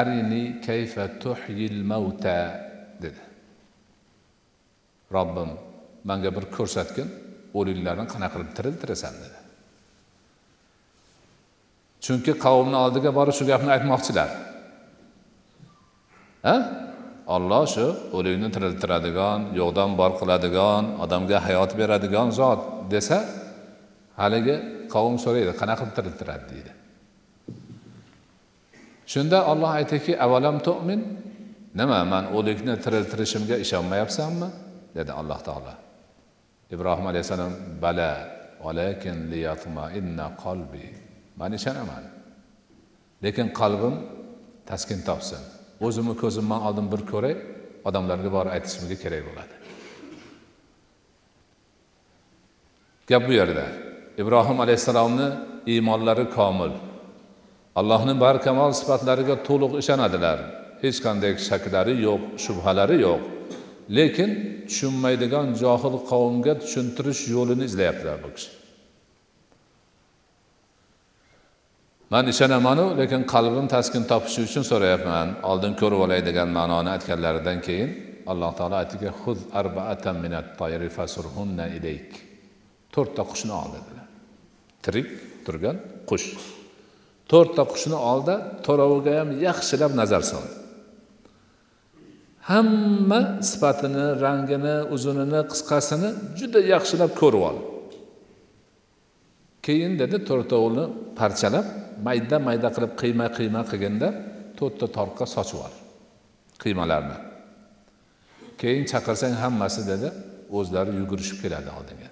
arini 0.00 0.42
kayfa 0.66 1.04
tuhyil 1.22 1.78
mauta 1.90 2.38
dedi. 3.04 3.22
Robbim 5.16 5.50
manga 6.08 6.30
bir 6.36 6.44
ko'rsatgin 6.56 7.08
o'liklarni 7.58 8.04
qanaqa 8.12 8.34
qilib 8.34 8.50
tiriltirasan 8.58 9.14
dedi. 9.22 9.43
Chunki 12.04 12.32
qavmni 12.44 12.76
oldiga 12.84 13.10
borib 13.18 13.34
shu 13.38 13.44
gapni 13.50 13.70
aytmoqchilar. 13.76 14.28
Ha? 16.46 16.56
Olloh 17.34 17.64
shu 17.74 17.86
o'likni 18.16 18.48
tiriltiradigan 18.54 19.40
yo'qdan 19.60 19.90
bor 20.00 20.10
qiladigan 20.20 20.84
odamga 21.04 21.38
hayot 21.46 21.70
beradigan 21.80 22.28
zot 22.40 22.60
desa 22.92 23.18
haligi 24.20 24.56
qavm 24.94 25.14
so'raydi 25.24 25.52
qanaqa 25.60 25.82
qilib 25.82 25.94
tiriltiradi 25.98 26.44
deydi. 26.52 26.72
Shunda 29.12 29.38
olloh 29.52 29.70
aytdiki 29.78 30.12
avalam 30.26 30.56
tu'min? 30.66 31.00
Nima 31.80 32.00
man 32.12 32.24
o'likni 32.36 32.74
tiriltirishimga 32.84 33.56
ishonmayapsanmi? 33.64 34.48
dedi 34.96 35.12
alloh 35.20 35.38
taolo. 35.48 35.74
Ibrohim 36.74 37.06
alayhissalom 37.12 37.52
bala 37.82 38.12
valakin 38.64 39.16
liyatmainna 39.32 40.26
qalbi. 40.44 41.03
Man 41.40 41.52
ishonaman 41.58 42.04
lekin 43.24 43.48
qalbim 43.60 43.94
taskin 44.70 45.00
topsin. 45.08 45.42
O'zimni 45.86 46.14
ko'zimdan 46.22 46.60
oldin 46.66 46.86
bir 46.92 47.02
ko'ray 47.12 47.34
odamlarga 47.88 48.30
borib 48.36 48.52
aytishimga 48.56 48.96
kerak 49.04 49.22
bo'ladi. 49.28 49.54
Gap 53.10 53.22
bu 53.28 53.32
yerda. 53.40 53.66
Ibrohim 54.22 54.58
alayhissalomni 54.64 55.28
iymonlari 55.72 56.26
komil. 56.38 56.72
Allohni 57.80 58.14
barkamol 58.24 58.72
sifatlariga 58.80 59.36
to'liq 59.48 59.72
ishonadilar. 59.82 60.38
Hech 60.84 60.98
qanday 61.06 61.32
shaklari 61.48 61.94
yo'q 62.06 62.22
shubhalari 62.44 62.96
yo'q. 63.06 63.22
Lekin 63.96 64.30
tushunmaydigan 64.68 65.46
johil 65.62 65.96
qavmga 66.10 66.52
tushuntirish 66.62 67.22
yo'lini 67.34 67.64
izlayaptilar 67.70 68.18
bu 68.24 68.30
kishi. 68.36 68.50
Man 72.14 72.26
ishonamanu 72.32 72.84
lekin 73.00 73.22
qalbim 73.34 73.66
taskin 73.74 74.04
topishi 74.12 74.40
uchun 74.48 74.64
so'rayapman. 74.70 75.28
Oldin 75.50 75.72
ko'rib 75.80 76.00
olay 76.06 76.20
degan 76.28 76.48
ma'noni 76.58 76.90
aytganlaridan 76.96 77.58
keyin 77.66 77.90
alloh 78.32 78.52
taolo 78.58 78.76
aytdiki 78.82 79.10
huz 79.20 79.38
arbaatan 79.60 80.16
minat 80.24 80.46
tayri 80.60 80.88
fasurhunna 80.96 81.66
ilayk 81.76 82.10
to'rtta 82.94 83.22
qushni 83.30 83.52
ol 83.62 83.68
dedilar. 83.76 84.06
Tirik 84.84 85.08
turgan 85.46 85.76
qush. 86.10 86.28
To'rtta 87.30 87.62
qushni 87.72 87.98
olda 88.12 88.34
to'roviga 88.66 89.12
ham 89.20 89.30
yaxshilab 89.46 89.92
nazar 90.00 90.22
sol. 90.32 90.46
Hamma 92.50 93.20
sifatini 93.50 94.06
rangini 94.24 94.76
uzunini 94.94 95.40
qisqasini 95.52 96.08
juda 96.38 96.60
yaxshilab 96.72 97.10
ko'rib 97.20 97.42
ol. 97.50 97.56
Keyin 99.66 99.92
dedi 100.02 100.16
to'rtovini 100.28 100.84
parchalab 101.20 101.66
mayda 102.06 102.36
mayda 102.48 102.68
qilib 102.76 102.92
qiyma 103.02 103.26
qiyma 103.36 103.60
qilganda 103.70 104.08
to'rtta 104.58 104.86
tortqa 104.96 105.24
sochib 105.34 105.58
ol 105.66 105.74
qiymalarni. 106.62 107.16
Keyin 108.60 108.84
chaqirsang 108.92 109.34
hammasi 109.42 109.82
dedi 109.90 110.08
o'zlari 110.58 110.92
yugurishib 111.00 111.38
keladi 111.44 111.70
oldinga. 111.78 112.10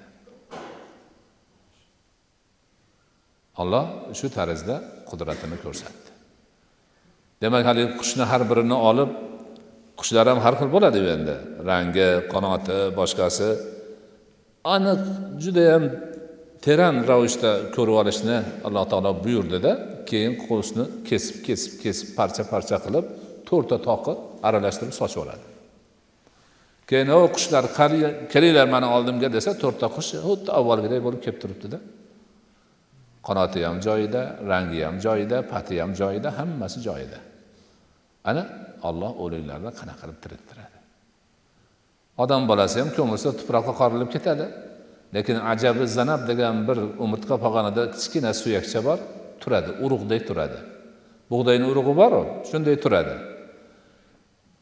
Olloh 3.63 3.85
shu 4.19 4.27
tarzda 4.37 4.77
qudratini 5.11 5.57
ko'rsatdi. 5.65 6.09
Demak 7.43 7.65
haligi 7.69 7.89
qushni 8.01 8.25
har 8.31 8.43
birini 8.51 8.77
olib 8.91 9.11
qushlar 10.01 10.27
ham 10.31 10.39
har 10.45 10.55
xil 10.61 10.69
bo'ladi 10.75 11.01
endi. 11.17 11.37
Rangi 11.71 12.09
qanoti 12.33 12.79
boshqasi 12.99 13.49
aniq 14.75 15.03
judayam 15.45 15.85
teran 16.65 16.97
ravishda 17.11 17.51
ko'rib 17.77 17.97
olishni 18.03 18.37
alloh 18.67 18.85
taolo 18.93 19.13
buyurdida 19.25 19.73
keyin 20.11 20.35
qushni 20.47 20.85
kesib 21.09 21.37
kesib 21.47 21.73
kesib 21.83 22.09
parcha 22.19 22.43
parcha 22.53 22.77
qilib 22.85 23.07
to'rtta 23.49 23.77
toqi 23.89 24.13
aralashtirib 24.49 24.95
sochib 25.01 25.21
oladi. 25.25 25.45
Keyin 26.91 27.09
o 27.17 27.21
qushlar 27.35 27.65
kelinglar 28.33 28.67
mani 28.75 28.89
oldimga 28.97 29.29
desa 29.37 29.51
to'rtta 29.63 29.87
qush 29.97 30.13
xuddi 30.27 30.51
avvalgidek 30.59 31.01
bo'lib 31.07 31.21
kelib 31.25 31.39
turibdida. 31.43 31.79
Qanoti 33.27 33.61
ham 33.67 33.77
joyida 33.87 34.23
rangi 34.51 34.81
ham 34.87 34.97
joyida 35.07 35.37
pati 35.53 35.75
ham 35.83 35.93
joyida 36.01 36.29
hammasi 36.39 36.79
joyida. 36.89 37.19
Ana 38.31 38.43
olloh 38.89 39.13
o'liklarni 39.25 39.71
qanaqa 39.81 40.01
qilib 40.03 40.19
tiriltiradi? 40.25 40.79
Odam 42.23 42.43
bolasi 42.51 42.77
ham 42.83 42.91
ko'milsa 42.99 43.29
tuproqqa 43.41 43.73
qorilib 43.81 44.11
ketadi. 44.15 44.47
Lekin 45.15 45.37
ajabi 45.53 45.85
zanab 45.97 46.21
degan 46.31 46.57
bir 46.69 46.79
umurtqa 47.05 47.37
pog'onada 47.45 47.83
kichkina 47.95 48.31
suyakcha 48.43 48.81
bor 48.87 48.99
turadi 49.43 49.71
urug'dek 49.85 50.23
turadi. 50.29 50.59
Bug'doyni 51.31 51.67
urug'i 51.73 51.95
boru 52.01 52.23
shunday 52.51 52.77
turadi. 52.85 53.15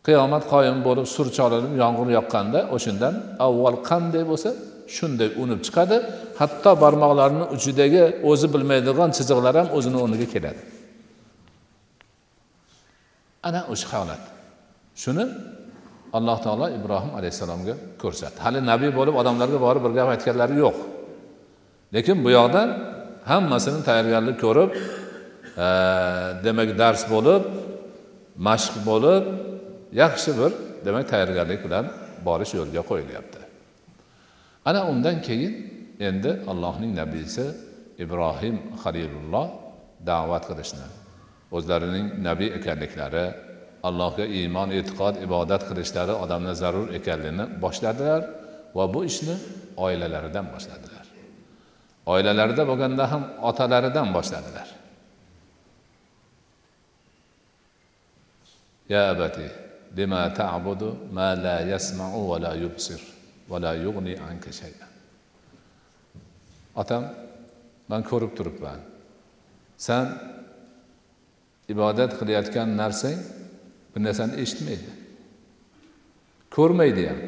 Qiyomat 0.06 0.44
qoyim 0.52 0.78
bo'lib 0.86 1.06
sur 1.14 1.26
cholinib 1.36 1.72
yomg'ir 1.82 2.08
yoqqanda 2.18 2.60
o'shandan 2.74 3.14
avval 3.46 3.76
qanday 3.90 4.24
bo'lsa 4.30 4.50
shunday 4.96 5.28
unib 5.42 5.60
chiqadi. 5.66 5.96
Hatto 6.40 6.70
barmoqlarini 6.82 7.44
uchidagi 7.56 8.02
o'zi 8.30 8.46
bilmaydigan 8.54 9.10
chiziqlar 9.16 9.54
ham 9.60 9.68
o'zini 9.76 9.98
o'rniga 10.04 10.26
keladi. 10.34 10.60
Ana 13.48 13.60
o'sha 13.72 13.88
holat. 13.94 14.22
Shuni 15.02 15.24
alloh 16.16 16.38
taolo 16.44 16.66
ibrohim 16.78 17.12
alayhissalomga 17.18 17.74
ko'rsatdi. 18.02 18.38
Hali 18.44 18.60
nabiy 18.72 18.90
bo'lib 18.98 19.14
odamlarga 19.20 19.58
borib 19.66 19.82
bir 19.86 19.92
gap 19.98 20.08
aytganlari 20.14 20.54
yo'q. 20.64 20.76
Lekin 21.94 22.16
bu 22.24 22.30
yoqdan 22.38 22.68
hammasini 23.30 23.80
tayyorgarlik 23.88 24.36
ko'rib 24.44 24.70
e, 25.64 25.66
demak 26.44 26.70
dars 26.80 27.02
bo'lib 27.14 27.42
mashq 28.48 28.74
bo'lib 28.88 29.24
yaxshi 30.02 30.30
bir 30.40 30.50
demak 30.86 31.04
tayyorgarlik 31.12 31.60
bilan 31.66 31.84
borish 32.26 32.52
yo'lga 32.58 32.82
qo'yilyapti. 32.90 33.40
Ana 34.68 34.80
undan 34.92 35.16
keyin 35.26 35.52
endi 36.08 36.30
allohning 36.50 36.92
nabiysi 37.00 37.44
ibrohim 38.04 38.56
halilulloh 38.82 39.46
da'vat 40.10 40.44
qilishni 40.50 40.86
o'zlarining 41.56 42.06
nabiy 42.28 42.50
ekanliklari 42.58 43.24
allohga 43.88 44.24
iymon 44.38 44.68
e'tiqod 44.78 45.14
ibodat 45.26 45.62
qilishlari 45.68 46.14
odamni 46.24 46.54
zarur 46.62 46.88
ekanligini 46.98 47.44
boshladilar 47.64 48.22
va 48.76 48.84
bu 48.94 49.00
ishni 49.10 49.36
oilalaridan 49.84 50.46
boshladilar. 50.54 51.04
Oilalarida 52.12 52.62
bo'lganda 52.70 53.04
ham 53.12 53.22
otalaridan 53.48 54.08
boshladilar. 54.16 54.68
Ya 58.92 59.02
abati 59.14 59.46
lima 59.98 60.22
ta'budu 60.40 60.88
ma 61.16 61.28
la 61.44 61.56
yasma'u 61.72 62.20
va 62.30 62.36
la 62.44 62.52
yubsir 62.64 63.00
va 63.50 63.56
la 63.64 63.72
yughni 63.84 64.14
anka 64.30 64.50
shay'an 64.60 64.90
otam 66.82 67.02
man 67.90 68.02
ko'rib 68.10 68.32
turibman. 68.38 68.80
San 69.86 70.06
ibodat 71.72 72.10
qilayotgan 72.18 72.68
narsang 72.80 73.18
bir 73.92 74.00
narsani 74.04 74.40
eshitmaydi. 74.42 74.90
Ko'rmaydi 76.56 77.08
ham. 77.08 77.20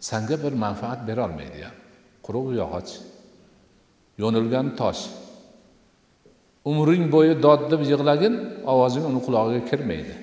Sanga 0.00 0.36
bir 0.44 0.52
manfaat 0.64 1.00
berolmaydi 1.08 1.60
ham. 1.64 1.76
Quruq 2.26 2.48
yog'och 2.60 2.90
yo'nilgan 4.22 4.76
tosh. 4.80 5.02
Umring 6.70 7.04
bo'yi 7.14 7.34
dod 7.46 7.62
deb 7.72 7.82
yig'lagin 7.92 8.34
ovozing 8.72 9.04
uni 9.10 9.20
qulog'iga 9.26 9.62
kirmaydi. 9.70 10.14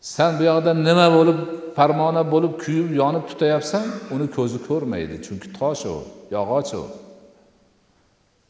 San 0.00 0.32
bu 0.38 0.42
yoqda 0.50 0.72
nima 0.88 1.06
bo'lib 1.16 1.38
parmona 1.78 2.22
bo'lib 2.34 2.54
kuyib 2.64 2.88
yonib 3.00 3.24
tutayapsan 3.30 3.84
uni 4.14 4.26
ko'zi 4.36 4.58
ko'rmaydi 4.68 5.16
chunki 5.26 5.48
tosh 5.58 5.84
u 5.94 5.96
yog'och 6.36 6.72
u. 6.80 6.84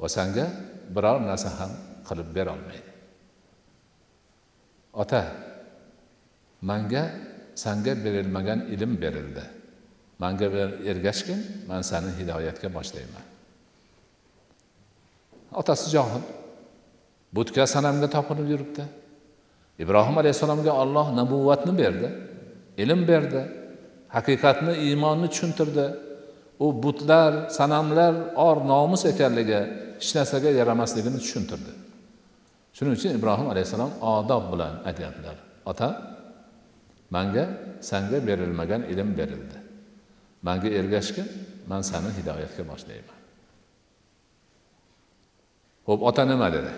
Va 0.01 0.09
sanga 0.17 0.47
biror 0.95 1.19
narsa 1.29 1.51
ham 1.59 1.71
qilib 2.09 2.29
berolmaydi 2.37 2.94
ota 5.03 5.23
manga 6.63 7.11
sanga 7.55 7.93
berilmagan 8.05 8.61
ilm 8.75 8.93
berildi. 9.03 9.45
Manga 10.19 10.47
ergashgin 10.91 11.41
man 11.69 11.83
sani 11.83 12.11
hidoyatga 12.19 12.69
boshlayman. 12.77 13.25
Otasi 15.61 15.87
johil 15.95 16.23
butka 17.37 17.63
sanamga 17.75 18.09
topinib 18.17 18.47
yuribdi. 18.53 18.85
Ibrohim 19.83 20.17
alayhissalomga 20.23 20.73
olloh 20.83 21.07
nabuvvatni 21.21 21.73
berdi 21.83 22.09
ilm 22.83 23.01
berdi 23.11 23.43
haqiqatni 24.17 24.73
iymonni 24.87 25.29
tushuntirdi. 25.33 25.87
U 26.65 26.67
butlar 26.85 27.51
sanamlar 27.59 28.15
or 28.47 28.57
nomus 28.73 29.03
ekanligi 29.13 29.61
hech 29.99 30.13
narsaga 30.17 30.51
yaramasligini 30.61 31.19
tushuntirdi. 31.25 31.73
Shuning 32.75 32.95
uchun 32.99 33.15
ibrohim 33.19 33.47
alayhissalom 33.53 33.93
odob 34.03 34.45
bilan 34.53 34.83
aytyaptilar. 34.89 35.37
Ota 35.71 35.89
manga 37.15 37.45
sanga 37.81 38.19
berilmagan 38.29 38.83
ilm 38.93 39.15
berildi. 39.19 39.59
Manga 40.43 40.69
ergashgin 40.69 41.29
man 41.71 41.83
sani 41.91 42.11
hidoyatga 42.19 42.63
boshlayman. 42.71 43.19
Ho'p 45.87 46.01
ota 46.09 46.23
nima 46.27 46.49
dedi? 46.57 46.73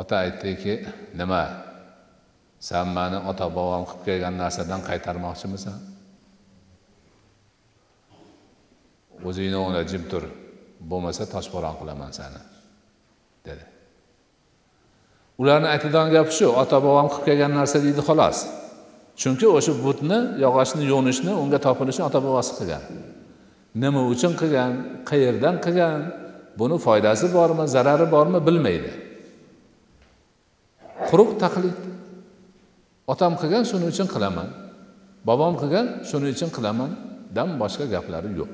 Ota 0.00 0.14
aytdiki 0.24 0.74
nima 1.20 1.42
san 2.68 2.86
mani 2.96 3.18
ota 3.30 3.46
bobom 3.56 3.84
qilib 3.88 4.04
kelgan 4.06 4.34
narsadan 4.42 4.80
qaytarmoqchimisan? 4.88 5.78
O'zingni 9.28 9.56
o'ngla 9.64 9.82
jim 9.90 10.04
tur. 10.10 10.24
Bo'lmasa 10.90 11.24
toshbo'ron 11.34 11.74
qilaman 11.80 12.12
sani 12.20 12.40
dedi. 13.46 13.64
Ularni 15.40 15.68
aytadigan 15.74 16.08
gapi 16.16 16.32
shu 16.38 16.46
ota 16.62 16.76
bobom 16.84 17.08
qilib 17.12 17.24
kelgan 17.28 17.52
narsa 17.58 17.78
deydi 17.84 18.02
xolos. 18.08 18.38
Chunki 19.20 19.46
o'sha 19.56 19.72
butni 19.84 20.18
yog'ochni 20.44 20.84
yo'nishni 20.92 21.32
unga 21.42 21.58
topilishni 21.66 22.02
ota 22.08 22.18
bobosi 22.26 22.52
qilgan. 22.58 22.82
Nima 23.82 24.00
uchun 24.12 24.32
qilgan 24.40 24.72
qayerdan 25.10 25.56
qilgan 25.64 25.98
buni 26.60 26.76
foydasi 26.86 27.26
bormi 27.36 27.64
zarari 27.74 28.06
bormi 28.14 28.40
bilmaydi. 28.46 28.92
Quruq 31.10 31.30
taqlid. 31.42 31.78
Otam 33.12 33.32
qilgan 33.40 33.64
shuning 33.70 33.90
uchun 33.94 34.08
qilaman. 34.14 34.48
Bobom 35.28 35.54
qilgan 35.60 35.86
shuning 36.08 36.32
uchun 36.36 36.50
qilamandan 36.56 37.48
boshqa 37.62 37.84
gaplari 37.94 38.30
yo'q. 38.40 38.52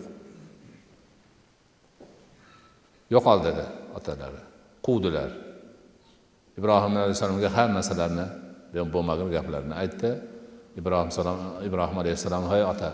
Yo'qol 3.14 3.38
dedi 3.46 3.64
otalari. 3.98 4.40
Quvdilar 4.86 5.30
ibrohim 6.58 6.94
alayhissalomga 7.02 7.48
har 7.56 7.68
narsalarni 7.76 8.26
bo'lmagan 8.94 9.28
gaplarni 9.36 9.74
aytdi. 9.82 10.10
Ibrohim 10.76 11.10
salom 11.10 11.38
ibrohim 11.64 11.98
alayhissalom 12.02 12.44
hey 12.52 12.62
ota 12.72 12.90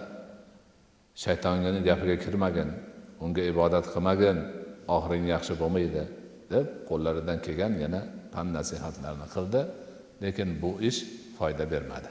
shaytonni 1.24 1.80
gapiga 1.88 2.16
kirmagin 2.24 2.68
unga 3.24 3.42
ibodat 3.52 3.84
qilmagin 3.92 4.36
oxiring 4.96 5.24
yaxshi 5.34 5.54
bo'lmaydi 5.62 6.02
deb 6.52 6.66
qo'llaridan 6.88 7.38
kelgan 7.44 7.72
yana 7.84 8.00
pand 8.32 8.50
nasihatlarni 8.58 9.26
qildi 9.34 9.60
lekin 10.22 10.48
bu 10.62 10.70
ish 10.88 11.00
foyda 11.38 11.64
bermadi. 11.72 12.10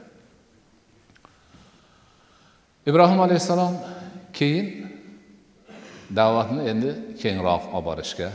Ibrohim 2.89 3.19
alayhissalom 3.25 3.73
keyin 4.37 4.67
da'vatni 6.19 6.61
endi 6.71 6.91
kengroq 7.21 7.63
olib 7.75 7.85
borishga 7.87 8.29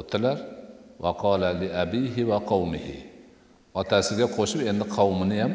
o'tdilar. 0.00 0.38
Otasiga 3.80 4.26
qo'shib 4.36 4.60
endi 4.70 4.84
qavmini 4.96 5.38
ham 5.42 5.52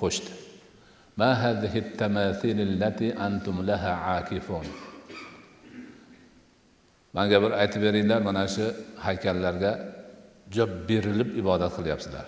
qo'shdi. 0.00 0.32
Manga 7.16 7.36
bir 7.44 7.52
aytib 7.62 7.80
beringlar 7.86 8.20
mana 8.28 8.44
shu 8.54 8.64
haykallarga 9.06 9.72
jab 10.56 10.70
berilib 10.88 11.30
ibodat 11.40 11.72
qilyapsizlar. 11.78 12.26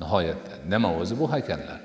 Nihoyatda 0.00 0.54
nima 0.72 0.90
o'zi 1.00 1.14
bu 1.20 1.26
haykallar? 1.34 1.80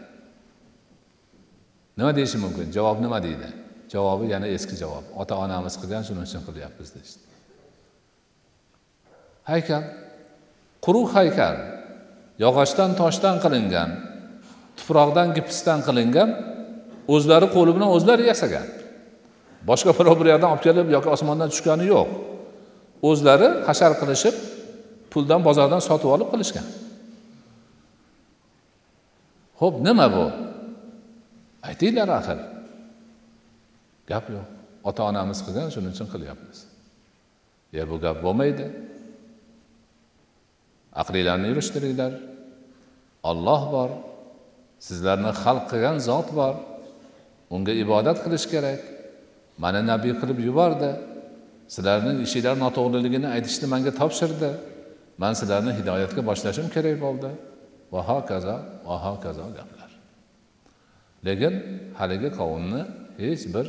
Nima 1.98 2.12
deyishi 2.18 2.38
mumkin? 2.46 2.68
Javob 2.78 2.98
nima 3.06 3.20
deydi? 3.28 3.50
Javobi 3.94 4.26
yana 4.34 4.48
eski 4.56 4.76
javob. 4.84 5.06
Ota 5.22 5.36
onamiz 5.46 5.76
qilgan 5.82 6.04
shuning 6.08 6.26
uchun 6.28 6.42
qilyapmiz 6.48 6.90
deyishdi. 6.96 7.25
Haykal. 9.52 9.84
Quruq 10.86 11.10
haykal. 11.18 11.56
Yog'ochdan 12.44 12.92
toshdan 13.00 13.36
qilingan 13.44 13.90
tuproqdan 14.78 15.28
gipsdan 15.38 15.80
qilingan 15.88 16.30
o'zlari 17.14 17.48
qo'li 17.56 17.72
bilan 17.76 17.90
o'zlari 17.96 18.24
yasagan. 18.32 18.68
Boshqa 19.70 19.92
birov 19.98 20.16
bir 20.20 20.28
yerdan 20.34 20.50
olib 20.54 20.64
kelib 20.68 20.88
yoki 20.96 21.10
osmondan 21.16 21.50
tushgani 21.54 21.86
yo'q. 21.94 22.10
O'zlari 23.10 23.48
hashar 23.68 23.92
qilishib 24.02 24.36
puldan 25.12 25.42
bozordan 25.48 25.82
sotib 25.88 26.10
olib 26.16 26.30
qilishgan. 26.34 26.68
Ho'p 29.62 29.76
nima 29.88 30.08
bu? 30.16 30.26
Aytinglar 31.70 32.10
axir. 32.20 32.40
Gap 34.12 34.26
yo'q. 34.36 34.46
Ota 34.90 35.02
onamiz 35.10 35.40
qilgan 35.46 35.70
shuning 35.76 35.94
uchun 35.96 36.08
qilyapmiz. 36.14 36.58
E 37.74 37.84
bu 37.90 37.96
gap 38.04 38.18
bo'lmaydi. 38.26 38.66
Aqlinglarni 41.02 41.48
yurishtiringlar. 41.52 42.14
Olloh 43.30 43.62
bor. 43.76 43.90
Sizlarni 44.88 45.32
xalq 45.44 45.66
qilgan 45.72 45.98
zot 46.10 46.28
bor. 46.40 46.56
Unga 47.56 47.74
ibodat 47.84 48.18
qilish 48.26 48.48
kerak. 48.54 48.82
Mani 49.64 49.82
nabiy 49.92 50.14
qilib 50.22 50.40
yubordi. 50.48 50.92
Sizlarni 51.74 52.12
ishinglar 52.26 52.56
noto'g'riligini 52.66 53.28
aytishni 53.36 53.68
manga 53.74 53.92
topshirdi. 54.02 54.52
Man 55.22 55.34
sizlarni 55.40 55.72
hidoyatga 55.80 56.22
boshlashim 56.30 56.68
kerak 56.76 56.98
bo'ldi. 57.06 57.30
Va 57.94 58.02
hokazo 58.10 58.56
va 58.88 58.96
hokazo 59.06 59.46
gaplar. 59.58 59.92
Lekin 61.28 61.54
haligi 62.00 62.30
qavmni 62.40 62.82
hech 63.24 63.44
bir 63.56 63.68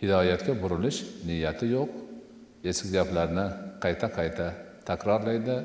hidoyatga 0.00 0.52
burilish 0.62 0.98
niyati 1.28 1.66
yo'q. 1.76 1.90
Eski 2.70 2.88
gaplarni 2.96 3.46
qayta 3.84 4.06
qayta 4.18 4.46
takrorlaydi 4.88 5.56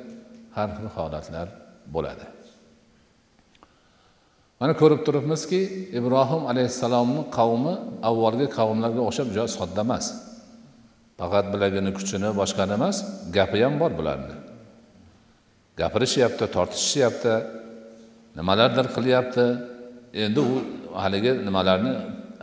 har 0.55 0.69
xil 0.75 0.87
holatlar 0.95 1.47
bo'ladi. 1.95 2.25
Mana 4.59 4.73
ko'rib 4.81 5.01
turibmizki 5.07 5.61
ibrohim 5.99 6.43
alayhissalomni 6.51 7.23
qavmi 7.37 7.73
avvalgi 8.09 8.47
qavmlarga 8.57 9.01
o'xshab 9.09 9.27
juda 9.33 9.47
sodda 9.57 9.81
emas. 9.87 10.05
Faqat 11.19 11.45
bilagini 11.53 11.91
kuchini 11.97 12.29
boshqani 12.39 12.73
emas 12.79 12.97
gapi 13.37 13.59
ham 13.63 13.73
bor 13.81 13.91
bularni. 13.99 14.35
Gapirishyapti 15.79 16.45
tortishishyapti 16.55 17.33
nimalardir 18.37 18.87
qilyapti. 18.95 19.45
Endi 20.23 20.39
u 20.51 20.53
haligi 21.03 21.31
nimalarni 21.47 21.93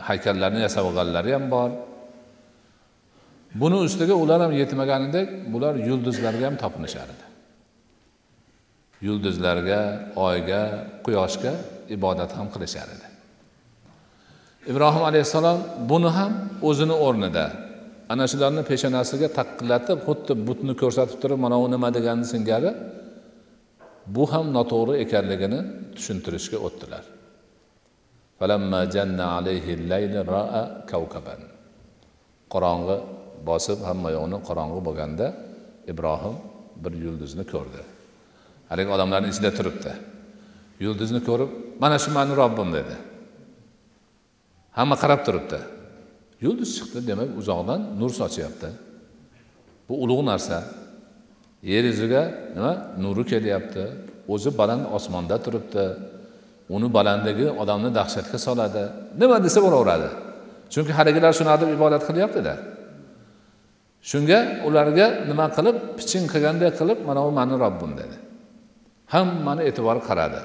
haykallarni 0.07 0.59
yasab 0.65 0.83
olganlari 0.89 1.31
ham 1.37 1.45
bor. 1.55 1.69
Buni 3.61 3.77
ustiga 3.85 4.15
ular 4.23 4.39
ham 4.41 4.51
yetmaganidek 4.61 5.27
bular 5.53 5.75
yulduzlarga 5.75 6.45
ham 6.49 6.57
topinishar 6.63 7.07
edi 7.13 7.25
yulduzlarga 9.07 9.79
oyga 10.27 10.61
quyoshga 11.05 11.53
ibodat 11.95 12.31
ham 12.37 12.47
qilishar 12.53 12.87
edi 12.95 13.07
ibrohim 14.71 15.03
alayhissalom 15.09 15.59
buni 15.91 16.09
ham 16.17 16.31
o'zini 16.69 16.95
o'rnida 17.05 17.45
ana 18.13 18.25
shularni 18.31 18.61
peshonasiga 18.69 19.27
taqillatib 19.39 19.99
xuddi 20.07 20.33
butni 20.47 20.73
ko'rsatib 20.81 21.17
turib 21.21 21.39
mana 21.45 21.57
u 21.63 21.65
nima 21.73 21.89
degani 21.97 22.25
singari 22.33 22.71
bu 24.15 24.23
ham 24.31 24.45
noto'g'ri 24.57 24.93
ekanligini 25.03 25.59
tushuntirishga 25.95 26.57
o'tdilar. 26.67 27.03
Qorong'i 32.53 32.97
bosib 33.49 33.79
hamma 33.89 34.09
yoqni 34.17 34.37
qorong'i 34.47 34.81
bo'lganda 34.87 35.27
ibrohim 35.91 36.35
bir 36.83 36.93
yulduzni 37.05 37.43
ko'rdi. 37.53 37.81
Haligi 38.69 38.89
odamlarni 38.95 39.27
ichida 39.33 39.51
turibdi. 39.57 39.91
Yulduzni 40.85 41.21
ko'rib 41.27 41.49
mana 41.81 41.97
shu 42.03 42.09
mani 42.17 42.33
robbim 42.41 42.69
dedi. 42.77 42.95
Hamma 44.77 44.95
qarab 45.03 45.21
turibdi. 45.27 45.59
Yulduz 46.45 46.69
chiqdi 46.77 46.99
demak 47.09 47.29
uzoqdan 47.41 47.81
nur 47.99 48.11
sochyapti. 48.21 48.69
Bu 49.89 49.93
ulug' 50.03 50.23
narsa. 50.31 50.57
Yer 51.71 51.83
yuziga 51.91 52.23
nima? 52.55 52.73
Nuri 53.03 53.23
kelyapti. 53.31 53.83
O'zi 54.33 54.49
baland 54.59 54.83
osmonda 54.97 55.37
turibdi. 55.45 55.85
Uni 56.75 56.87
balandligi 56.97 57.47
odamni 57.61 57.89
dahshatga 57.99 58.37
soladi. 58.47 58.83
Nima 59.21 59.37
desa 59.45 59.59
bo'laveradi. 59.65 60.09
Chunki 60.73 60.91
haligilar 60.97 61.31
shunaqa 61.39 61.59
deb 61.61 61.69
ibodat 61.77 62.03
qilyaptida. 62.09 62.53
Shunga 64.11 64.39
ularga 64.67 65.07
nima 65.29 65.45
qilib 65.57 65.77
piching 65.97 66.25
qilganday 66.33 66.71
qilib 66.79 66.99
mana 67.07 67.21
bu 67.25 67.31
mani 67.39 67.55
robbim 67.63 67.91
dedi. 68.01 68.17
Hammani 69.13 69.61
e'tibori 69.69 70.01
qaradi. 70.09 70.41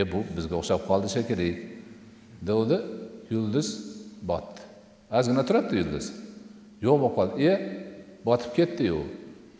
E 0.00 0.02
bu 0.12 0.18
bizga 0.36 0.54
o'xshab 0.60 0.80
qoldi 0.88 1.08
shekilli. 1.16 1.50
Degandi 2.48 2.76
yulduz 3.32 3.68
botdi. 4.30 4.60
Ozgina 5.18 5.42
turibdi 5.48 5.74
yulduz. 5.80 6.06
Yo'q 6.86 6.96
bo'lib 7.02 7.14
qoldi. 7.18 7.34
E 7.50 7.52
botib 8.28 8.52
ketdiyu 8.58 8.98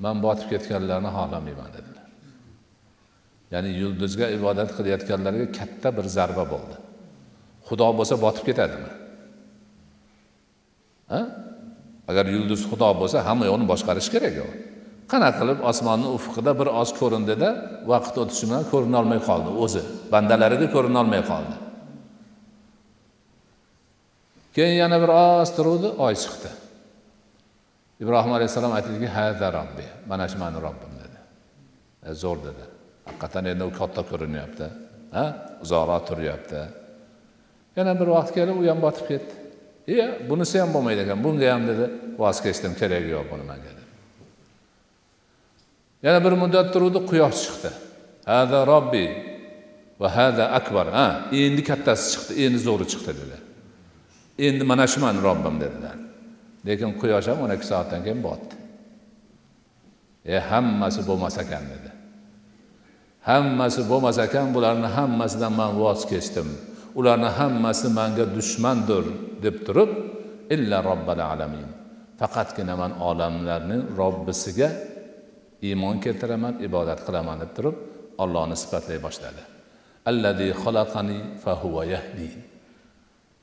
man 0.05 0.17
botib 0.27 0.49
ketganlarni 0.53 1.11
xohlamayman 1.17 1.71
dedilar. 1.77 2.07
Ya'ni 3.53 3.71
yulduzga 3.83 4.27
ibodat 4.37 4.71
qilayotganlarga 4.77 5.47
katta 5.59 5.89
bir 5.97 6.07
zarba 6.17 6.45
bo'ldi. 6.53 6.77
Xudo 7.69 7.89
bo'lsa 7.99 8.15
botib 8.25 8.45
ketadimi? 8.49 8.93
Ha? 11.13 11.21
Agar 12.13 12.27
yulduz 12.35 12.61
xudo 12.71 12.91
bo'lsa 13.01 13.19
hamma 13.29 13.45
yoqni 13.51 13.67
boshqarish 13.73 14.09
kerak 14.15 14.37
u 14.45 14.49
qanaqa 15.13 15.39
qilib 15.41 15.59
osmonni 15.71 16.09
ufqida 16.17 16.53
bir 16.61 16.69
oz 16.81 16.91
ko'rindida 17.01 17.49
vaqt 17.93 18.15
o'tishi 18.23 18.45
bilan 18.49 18.65
ko'rinolmay 18.73 19.21
qoldi 19.29 19.51
o'zi. 19.65 19.83
Bandalariga 20.13 20.69
ko'rinolmay 20.75 21.23
qoldi. 21.31 21.55
Keyin 24.57 24.77
yana 24.83 24.97
bir 25.03 25.11
oz 25.25 25.51
turuvdi 25.57 25.89
oy 26.07 26.15
chiqdi. 26.23 26.51
Ibrohim 28.03 28.33
alayhissalom 28.37 28.73
aytdiki 28.79 29.09
hada 29.17 29.49
robbi 29.59 29.87
mana 30.11 30.25
shu 30.31 30.37
mani 30.43 30.59
robbim 30.67 30.93
dedi. 31.03 31.19
E, 32.07 32.09
zo'r 32.23 32.39
dedi. 32.49 32.65
Haqiqatdan 33.09 33.45
endi 33.53 33.65
u 33.71 33.73
katta 33.81 34.03
ko'rinyapti 34.11 34.67
ha? 35.17 35.25
Uzoqroq 35.65 36.03
turyapti. 36.11 36.61
Yana 37.79 37.93
bir 38.01 38.09
vaqt 38.17 38.31
kelib 38.39 38.57
u 38.63 38.65
ham 38.71 38.81
botib 38.87 39.07
ketdi. 39.13 39.35
E 39.89 40.29
bunisi 40.29 40.59
ham 40.63 40.71
bo'lmaydi 40.75 41.01
ekan 41.07 41.19
bunga 41.25 41.47
ham 41.55 41.63
dedi 41.71 41.85
voz 42.19 42.39
kechdim 42.45 42.73
keragi 42.81 43.09
yo'q 43.17 43.27
buni 43.33 43.45
manga 43.51 43.71
dedi 43.79 43.85
yana 46.05 46.19
bir 46.25 46.33
muddat 46.43 46.67
turuvdi 46.75 47.01
quyosh 47.11 47.39
chiqdi 47.45 47.71
hada 48.27 48.59
robbi 48.73 49.07
va 50.03 50.09
hada 50.17 50.45
akbar 50.59 50.87
ha 50.97 51.07
endi 51.43 51.63
kattasi 51.71 52.05
chiqdi 52.13 52.33
endi 52.45 52.59
zo'ri 52.67 52.85
chiqdi 52.93 53.13
dedi. 53.21 53.39
Endi 54.47 54.65
mana 54.71 54.87
shu 54.93 54.99
mani 55.05 55.21
robbim 55.29 55.57
dedilar 55.65 55.97
lekin 56.67 56.91
quyosh 57.01 57.27
ham 57.31 57.39
o'n 57.45 57.53
ikki 57.57 57.67
soatdan 57.73 58.01
keyin 58.07 58.21
botdi 58.29 58.55
e 60.33 60.35
hammasi 60.51 61.01
bo'lmas 61.09 61.37
ekan 61.45 61.65
dedi. 61.73 61.91
Hammasi 63.31 63.83
bo'lmas 63.91 64.19
ekan 64.27 64.47
bularni 64.55 64.89
hammasidan 64.97 65.53
man 65.61 65.73
voz 65.83 66.01
kechdim 66.13 66.49
ularni 66.99 67.31
hammasi 67.39 67.89
manga 67.99 68.25
dushmandir 68.37 69.05
deb 69.45 69.57
turib 69.67 69.91
illa 70.55 70.79
robbil 70.89 71.21
alamin. 71.33 71.69
Faqatgina 72.21 72.75
man 72.83 72.93
olamlarni 73.09 73.79
robbisiga 74.01 74.69
iymon 75.67 75.97
keltiraman 76.05 76.55
ibodat 76.67 77.01
qilaman 77.07 77.37
deb 77.43 77.51
turib 77.57 77.77
ollohni 78.23 78.57
sifatlay 78.63 78.99
boshladi. 79.07 79.43
Allazi 80.11 80.49
xalaqani 80.63 81.19
fahuva 81.45 81.83
yahdin 81.95 82.33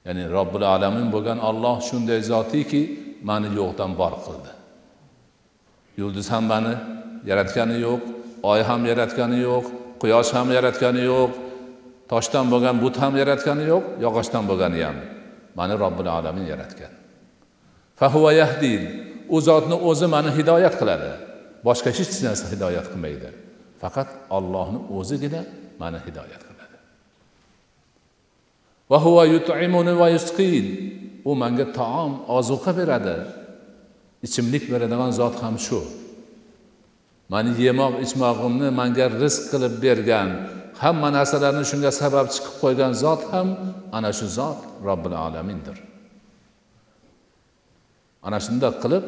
ya'ni 0.06 0.24
robbil 0.38 0.66
alamin 0.76 1.08
bo'lgan 1.16 1.40
olloh 1.50 1.78
shunday 1.90 2.22
zotiki 2.32 2.82
mani 3.30 3.50
yo'qdan 3.60 3.92
bor 4.00 4.14
qildi. 4.26 4.52
Yulduz 6.00 6.28
ham 6.34 6.46
mani 6.52 6.74
yaratgani 7.30 7.78
yo'q 7.88 8.02
oy 8.52 8.60
ham 8.70 8.82
yaratgani 8.92 9.40
yo'q 9.48 9.66
quyosh 10.02 10.32
ham 10.38 10.48
yaratgani 10.58 11.04
yo'q 11.12 11.32
toshdan 12.12 12.46
bo'lgan 12.54 12.76
but 12.84 12.96
ham 13.02 13.14
yaratgani 13.22 13.64
yo'q 13.74 13.84
yog'ochdan 14.06 14.44
bo'lgani 14.50 14.80
ham. 14.86 14.98
Mani 15.60 15.76
robbil 15.84 16.10
alamin 16.18 16.46
yaratgan. 16.54 16.94
Fahuva 18.00 18.32
yahdin. 18.42 18.82
U 19.36 19.38
zotni 19.48 19.78
o'zi 19.90 20.08
mani 20.16 20.32
hidoyat 20.38 20.76
qiladi. 20.82 21.12
Boshqa 21.68 21.90
hech 21.98 22.14
narsa 22.26 22.46
hidoyat 22.54 22.88
qilmaydi. 22.92 23.30
Faqat 23.82 24.10
ollohni 24.38 24.80
o'zigina 24.98 25.42
mani 25.82 26.00
hidoyat 26.08 26.42
qiladi. 26.50 26.78
Va 28.92 28.98
huva 29.06 29.24
yut'imuni 29.34 29.94
va 30.02 30.08
yusqin. 30.16 30.66
U 31.30 31.32
manga 31.42 31.66
taom 31.80 32.12
ozuqa 32.38 32.72
beradi. 32.80 33.18
Ichimlik 34.26 34.64
beradigan 34.72 35.12
zot 35.20 35.36
ham 35.44 35.56
shu. 35.66 35.82
Mani 37.34 37.52
yemoq 37.66 37.94
ichmog'imni 38.06 38.70
manga 38.80 39.06
rizq 39.22 39.44
qilib 39.52 39.74
bergan 39.86 40.30
hamma 40.84 41.10
narsalarni 41.18 41.64
shunga 41.72 41.92
sabab 42.02 42.28
chiqib 42.34 42.56
qo'ygan 42.64 42.92
zot 43.04 43.22
ham 43.32 43.48
ana 43.98 44.12
shu 44.18 44.28
zot 44.38 44.60
robbil 44.88 45.16
alamindir. 45.26 45.78
Ana 48.28 48.38
shundoq 48.46 48.76
qilib 48.84 49.06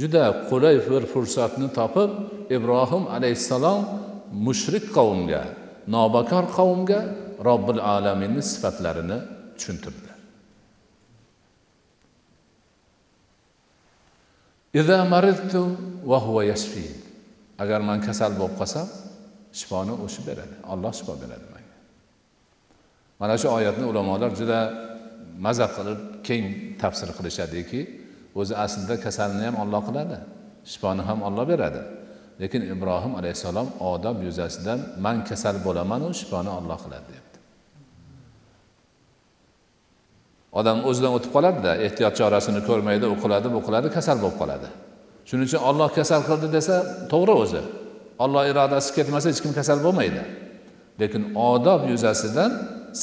juda 0.00 0.24
qulay 0.50 0.76
bir 0.90 1.02
fursatni 1.12 1.68
topib 1.78 2.10
ibrohim 2.56 3.04
alayhissalom 3.16 3.80
mushrik 4.46 4.84
qavmga 4.96 5.42
nobakor 5.94 6.44
qavmga 6.58 7.00
robbil 7.48 7.80
alaminni 7.96 8.42
sifatlarini 8.52 9.18
tushuntirdi 9.56 10.10
agar 17.62 17.80
man 17.88 17.98
kasal 18.06 18.32
bo'lib 18.38 18.54
qolsam 18.60 18.86
shifoni 19.58 19.94
o'sha 20.04 20.20
beradi. 20.28 20.54
Olloh 20.72 20.92
shifo 20.98 21.14
beradi 21.22 21.46
manga 21.52 21.76
mana 23.20 23.34
shu 23.42 23.48
oyatni 23.58 23.84
ulamolar 23.92 24.30
juda 24.40 24.58
maza 25.46 25.66
qilib 25.76 26.00
keng 26.28 26.44
tafsir 26.82 27.08
qilishadiki 27.18 27.80
o'zi 28.40 28.54
aslida 28.64 28.94
kasalni 29.06 29.42
ham 29.48 29.56
olloh 29.62 29.82
qiladi 29.88 30.16
shifoni 30.72 31.02
ham 31.08 31.18
olloh 31.28 31.44
beradi. 31.52 31.82
Lekin 32.42 32.62
ibrohim 32.74 33.12
alayhissalom 33.20 33.68
odob 33.92 34.16
yuzasidan 34.26 34.78
man 35.04 35.16
kasal 35.30 35.56
bo'lamanu 35.66 36.08
shifoni 36.20 36.50
olloh 36.58 36.78
qiladi 36.84 37.06
deyapti 37.10 37.38
odam 40.58 40.78
o'zidan 40.88 41.12
o'tib 41.16 41.30
qoladida 41.36 41.72
ehtiyot 41.86 42.14
chorasini 42.20 42.60
ko'rmaydi 42.68 43.06
u 43.14 43.16
qiladi 43.22 43.48
bu 43.54 43.60
qiladi 43.66 43.88
kasal 43.96 44.16
bo'lib 44.22 44.38
qoladi. 44.42 44.68
Shuning 45.28 45.46
uchun 45.48 45.62
olloh 45.70 45.88
kasal 45.98 46.22
qildi 46.28 46.48
desa 46.56 46.76
to'g'ri 47.12 47.34
o'zi. 47.42 47.62
Olloh 48.22 48.44
irodasi 48.52 48.90
ketmasa 48.96 49.26
hech 49.32 49.40
kim 49.44 49.52
kasal 49.58 49.78
bo'lmaydi. 49.86 50.22
Lekin 51.00 51.22
odob 51.50 51.80
yuzasidan 51.92 52.52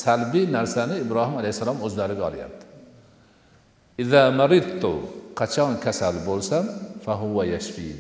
salbiy 0.02 0.46
narsani 0.58 0.96
ibrohim 1.04 1.36
alayhissalom 1.42 1.78
o'zlariga 1.86 2.24
olyapti. 2.30 2.66
Iza 4.04 4.22
maridtu 4.40 4.94
qachon 5.40 5.74
kasal 5.86 6.16
bo'lsam 6.28 6.66
fahuva 7.06 7.44
yashfin 7.54 7.98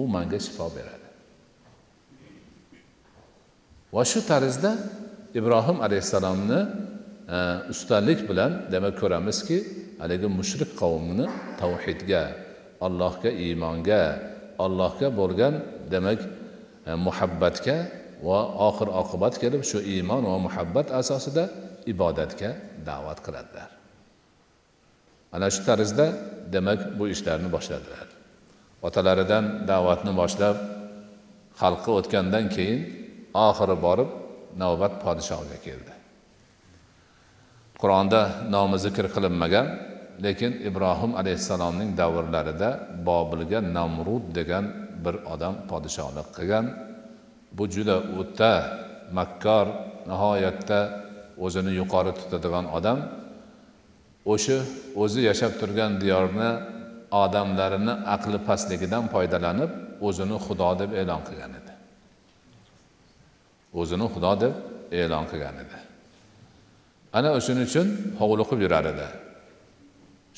u 0.00 0.02
manga 0.14 0.38
shifo 0.46 0.66
beradi. 0.76 1.08
Va 3.94 4.02
shu 4.10 4.20
tarzda 4.30 4.70
ibrohim 5.40 5.78
alayhissalomni 5.86 6.60
e, 7.36 7.38
ustalik 7.72 8.18
bilan 8.30 8.52
demak 8.72 8.94
ko'ramizki 9.02 9.58
haligi 10.02 10.28
mushrik 10.38 10.70
qavmini 10.82 11.26
tavhidga 11.60 12.22
allohga 12.86 13.30
iymonga 13.44 14.02
allohga 14.64 15.08
bo'lgan 15.20 15.54
demak 15.92 16.20
E, 16.86 16.94
muhabbatga 17.06 17.76
va 18.28 18.40
oxir 18.68 18.88
oqibat 19.02 19.34
kelib 19.42 19.62
shu 19.70 19.78
iymon 19.94 20.22
va 20.30 20.38
muhabbat 20.46 20.86
asosida 21.00 21.44
ibodatga 21.92 22.50
da'vat 22.88 23.18
qiladilar. 23.26 23.70
Ana 25.34 25.46
shu 25.54 25.60
tarzda 25.68 26.06
demak 26.54 26.80
bu 26.98 27.04
ishlarni 27.14 27.48
boshladilar. 27.56 28.06
Otalaridan 28.86 29.44
da'vatni 29.70 30.12
boshlab 30.20 30.56
xalqqa 31.60 31.90
o'tgandan 31.98 32.44
keyin 32.56 32.80
oxiri 33.48 33.76
borib 33.86 34.10
navbat 34.62 34.92
podshohga 35.04 35.58
keldi. 35.66 35.92
Qur'onda 37.80 38.20
nomi 38.54 38.76
zikr 38.84 39.04
qilinmagan 39.14 39.66
lekin 40.24 40.52
ibrohim 40.68 41.12
alayhissalomning 41.20 41.90
davrlarida 42.00 42.70
bobilga 43.08 43.60
namrud 43.78 44.24
degan 44.38 44.64
bir 45.04 45.14
odam 45.32 45.54
podshohlik 45.70 46.28
qilgan. 46.36 46.66
Bu 47.56 47.64
juda 47.74 47.96
o'ta 48.20 48.52
makkor 49.18 49.66
nihoyatda 50.10 50.80
o'zini 51.44 51.72
yuqori 51.80 52.12
tutadigan 52.18 52.66
odam. 52.78 52.98
O'sha 54.32 54.58
o'zi 55.02 55.20
yashab 55.30 55.52
turgan 55.60 55.92
diyorni 56.02 56.50
odamlarini 57.22 57.94
aqli 58.14 58.38
pastligidan 58.48 59.04
foydalanib 59.14 59.70
o'zini 60.08 60.36
xudo 60.46 60.70
deb 60.80 60.90
e'lon 61.00 61.22
qilgan 61.28 61.52
edi. 61.60 61.72
O'zini 63.80 64.06
xudo 64.14 64.32
deb 64.42 64.54
e'lon 65.00 65.24
qilgan 65.30 65.56
edi. 65.64 65.78
Ana 67.18 67.30
o'shuning 67.38 67.66
uchun 67.70 67.88
hovliqib 68.20 68.58
yurar 68.64 68.84
edi. 68.92 69.08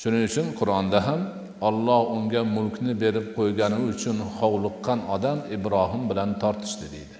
Shuning 0.01 0.23
uchun 0.29 0.47
qur'onda 0.59 0.99
ham 1.07 1.21
olloh 1.67 2.01
unga 2.15 2.41
mulkni 2.55 2.93
berib 3.03 3.27
qo'ygani 3.37 3.77
uchun 3.91 4.17
hovliqqan 4.37 4.99
odam 5.15 5.39
ibrohim 5.55 6.03
bilan 6.09 6.29
tortishdi 6.43 6.87
deydi. 6.95 7.17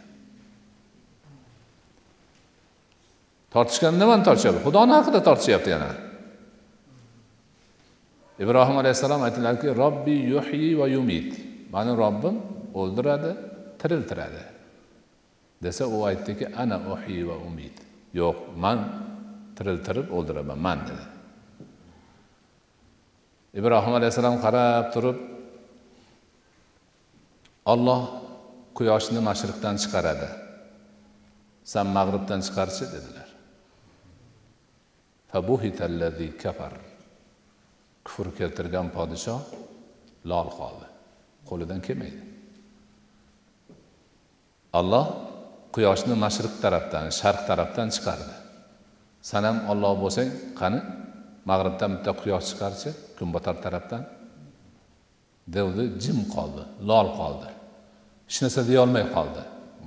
Tortishgan 3.54 3.94
nimani 4.02 4.24
tortishyapti 4.28 4.62
xudoni 4.68 4.94
haqida 4.98 5.20
tortishyapti 5.28 5.70
yana. 5.76 5.92
Ibrohim 8.44 8.78
alayhissalom 8.82 9.22
aytdilarki 9.28 9.68
robbi 9.84 10.16
yuhyi 10.34 10.72
va 10.80 10.88
yumit. 10.96 11.32
Mani 11.74 11.92
robbim 12.04 12.36
o'ldiradi 12.80 13.32
tiriltiradi 13.82 14.44
desa 15.64 15.88
u 15.88 16.06
aytdiki 16.10 16.46
ana 16.64 16.78
uhyi 16.94 17.28
va 17.30 17.36
umid 17.48 17.76
yo'q 18.14 18.38
man 18.64 18.80
tiriltirib 19.58 20.08
o'ldiraman 20.18 20.60
man 20.68 20.80
dedi. 20.90 21.06
Ibrohim 23.60 23.94
alayhissalom 24.00 24.38
qarab 24.46 24.86
turib 24.94 25.18
olloh 27.74 28.02
quyoshni 28.78 29.20
mashriqdan 29.30 29.76
chiqaradi. 29.84 30.30
San 31.72 31.88
mag'ribdan 31.98 32.40
chiqarchi 32.46 32.86
dedilar. 32.94 33.30
Kafar. 36.44 36.74
Kufr 38.06 38.28
keltirgan 38.40 38.88
podshoh 38.96 39.42
lol 40.32 40.48
qoldi. 40.60 40.88
Qo'lidan 41.50 41.80
kelmaydi. 41.88 42.22
Olloh 44.80 45.06
quyoshni 45.76 46.16
mashriq 46.26 46.54
tarafdan 46.64 47.06
sharq 47.20 47.42
tarafdan 47.50 47.88
chiqardi. 47.96 48.36
San 49.30 49.44
ham 49.48 49.58
olloh 49.72 49.94
bo'lsang 50.04 50.30
qani 50.60 50.80
mag'ribdan 51.50 51.90
bitta 51.96 52.12
quyosh 52.22 52.46
chiqarchi? 52.52 52.90
Kunbotar 53.24 53.56
tarafdan 53.64 54.04
devdi 55.56 55.84
jim 56.04 56.20
qoldi 56.36 56.64
lol 56.90 57.08
qoldi. 57.20 57.50
Hech 58.28 58.40
narsa 58.44 58.62
deyolmay 58.70 59.06
qoldi. 59.16 59.44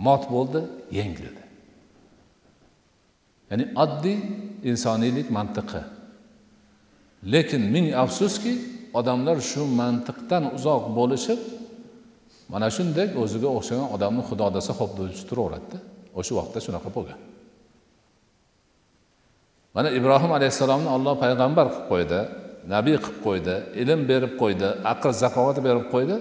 Mot 0.07 0.22
bo'ldi 0.34 0.61
yengildi. 0.99 1.43
Ya'ni 3.51 3.64
oddiy 3.84 4.18
insoniylik 4.70 5.28
mantiqi. 5.37 5.82
Lekin 7.32 7.62
ming 7.74 7.87
afsuski 8.05 8.53
odamlar 8.99 9.39
shu 9.51 9.62
mantiqdan 9.80 10.45
uzoq 10.57 10.82
bo'lishib 10.99 11.41
mana 12.53 12.68
shunday 12.76 13.09
o'ziga 13.22 13.49
o'xshagan 13.59 13.89
odamni 13.97 14.22
xudo 14.28 14.47
desa 14.57 14.72
ho'p 14.78 14.93
deb 14.99 15.11
turaveradida. 15.28 15.78
O'sha 16.18 16.32
vaqtda 16.39 16.59
shunaqa 16.66 16.89
bo'lgan. 16.97 17.18
Mana 19.76 19.89
ibrohim 19.99 20.32
alayhissalomni 20.39 20.89
olloh 20.97 21.14
payg'ambar 21.24 21.66
qilib 21.72 21.87
qo'ydi. 21.93 22.20
Nabiy 22.75 22.97
qilib 23.05 23.19
qo'ydi 23.27 23.55
ilm 23.83 24.01
berib 24.11 24.33
qo'ydi 24.43 24.69
aql 24.93 25.11
zakovat 25.25 25.59
berib 25.67 25.87
qo'ydi 25.95 26.17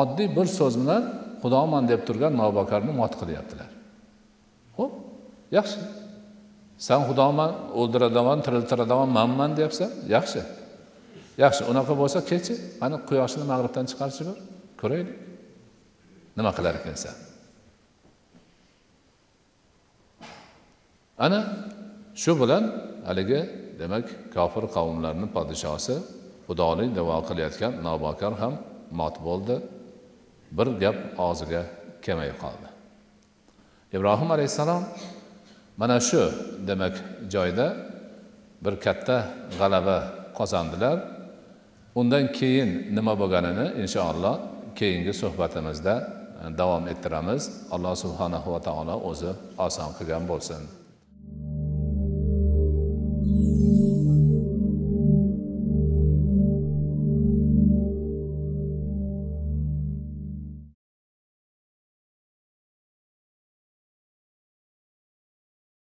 oddiy 0.00 0.28
bir 0.36 0.46
so'z 0.58 0.74
bilan 0.82 1.02
xudoman 1.42 1.82
deb 1.90 2.00
turgan 2.08 2.32
navbakarni 2.42 2.92
mot 3.00 3.12
qilyaptilar. 3.20 3.70
Ho'p 4.78 4.92
yaxshi. 5.56 5.80
San 6.86 7.00
xudoman 7.08 7.50
o'ldiradigan 7.80 8.38
tiriltiradigan 8.46 9.08
manman 9.18 9.50
deyapsan 9.58 9.90
yaxshi. 10.14 10.40
Yaxshi 11.44 11.62
unaqa 11.70 11.92
bo'lsa 12.00 12.18
kechi 12.30 12.54
mana 12.82 12.96
quyoshni 13.08 13.44
mag'ribdan 13.52 13.84
chiqarchi 13.90 14.18
yubor 14.22 14.38
ko'raylik. 14.80 15.16
Nima 16.38 16.50
qilar 16.56 16.74
ekansan? 16.80 17.14
Ana 21.24 21.40
shu 22.22 22.32
bilan 22.40 22.64
haligi 23.08 23.40
demak 23.80 24.06
kofir 24.34 24.64
qavmlarni 24.76 25.26
podshosi 25.36 25.96
xudolik 26.48 26.90
davo 26.98 27.16
qilayotgan 27.28 27.72
nobokor 27.86 28.32
ham 28.42 28.54
mot 29.00 29.16
bo'ldi. 29.26 29.56
Bir 30.56 30.68
gap 30.82 30.96
og'ziga 31.26 31.62
kelmay 32.04 32.30
qoldi. 32.42 32.68
Ibrohim 33.96 34.30
alayhissalom 34.36 34.82
mana 35.80 35.98
shu 36.08 36.22
demak 36.68 36.94
joyda 37.34 37.66
bir 38.64 38.74
katta 38.84 39.16
g'alaba 39.58 39.98
qozondilar. 40.38 40.96
Undan 42.00 42.24
keyin 42.38 42.70
nima 42.96 43.14
bo'lganini 43.20 43.66
inshaalloh 43.82 44.34
keyingi 44.78 45.12
suhbatimizda 45.22 45.94
e, 46.42 46.44
davom 46.60 46.84
ettiramiz. 46.92 47.42
Alloh 47.74 47.94
subhanahu 48.04 48.48
va 48.54 48.60
taolo 48.68 48.96
o'zi 49.10 49.32
oson 49.66 49.90
qilgan 49.98 50.24
bo'lsin. 50.32 50.62
thank 53.28 53.62
you 53.62 53.67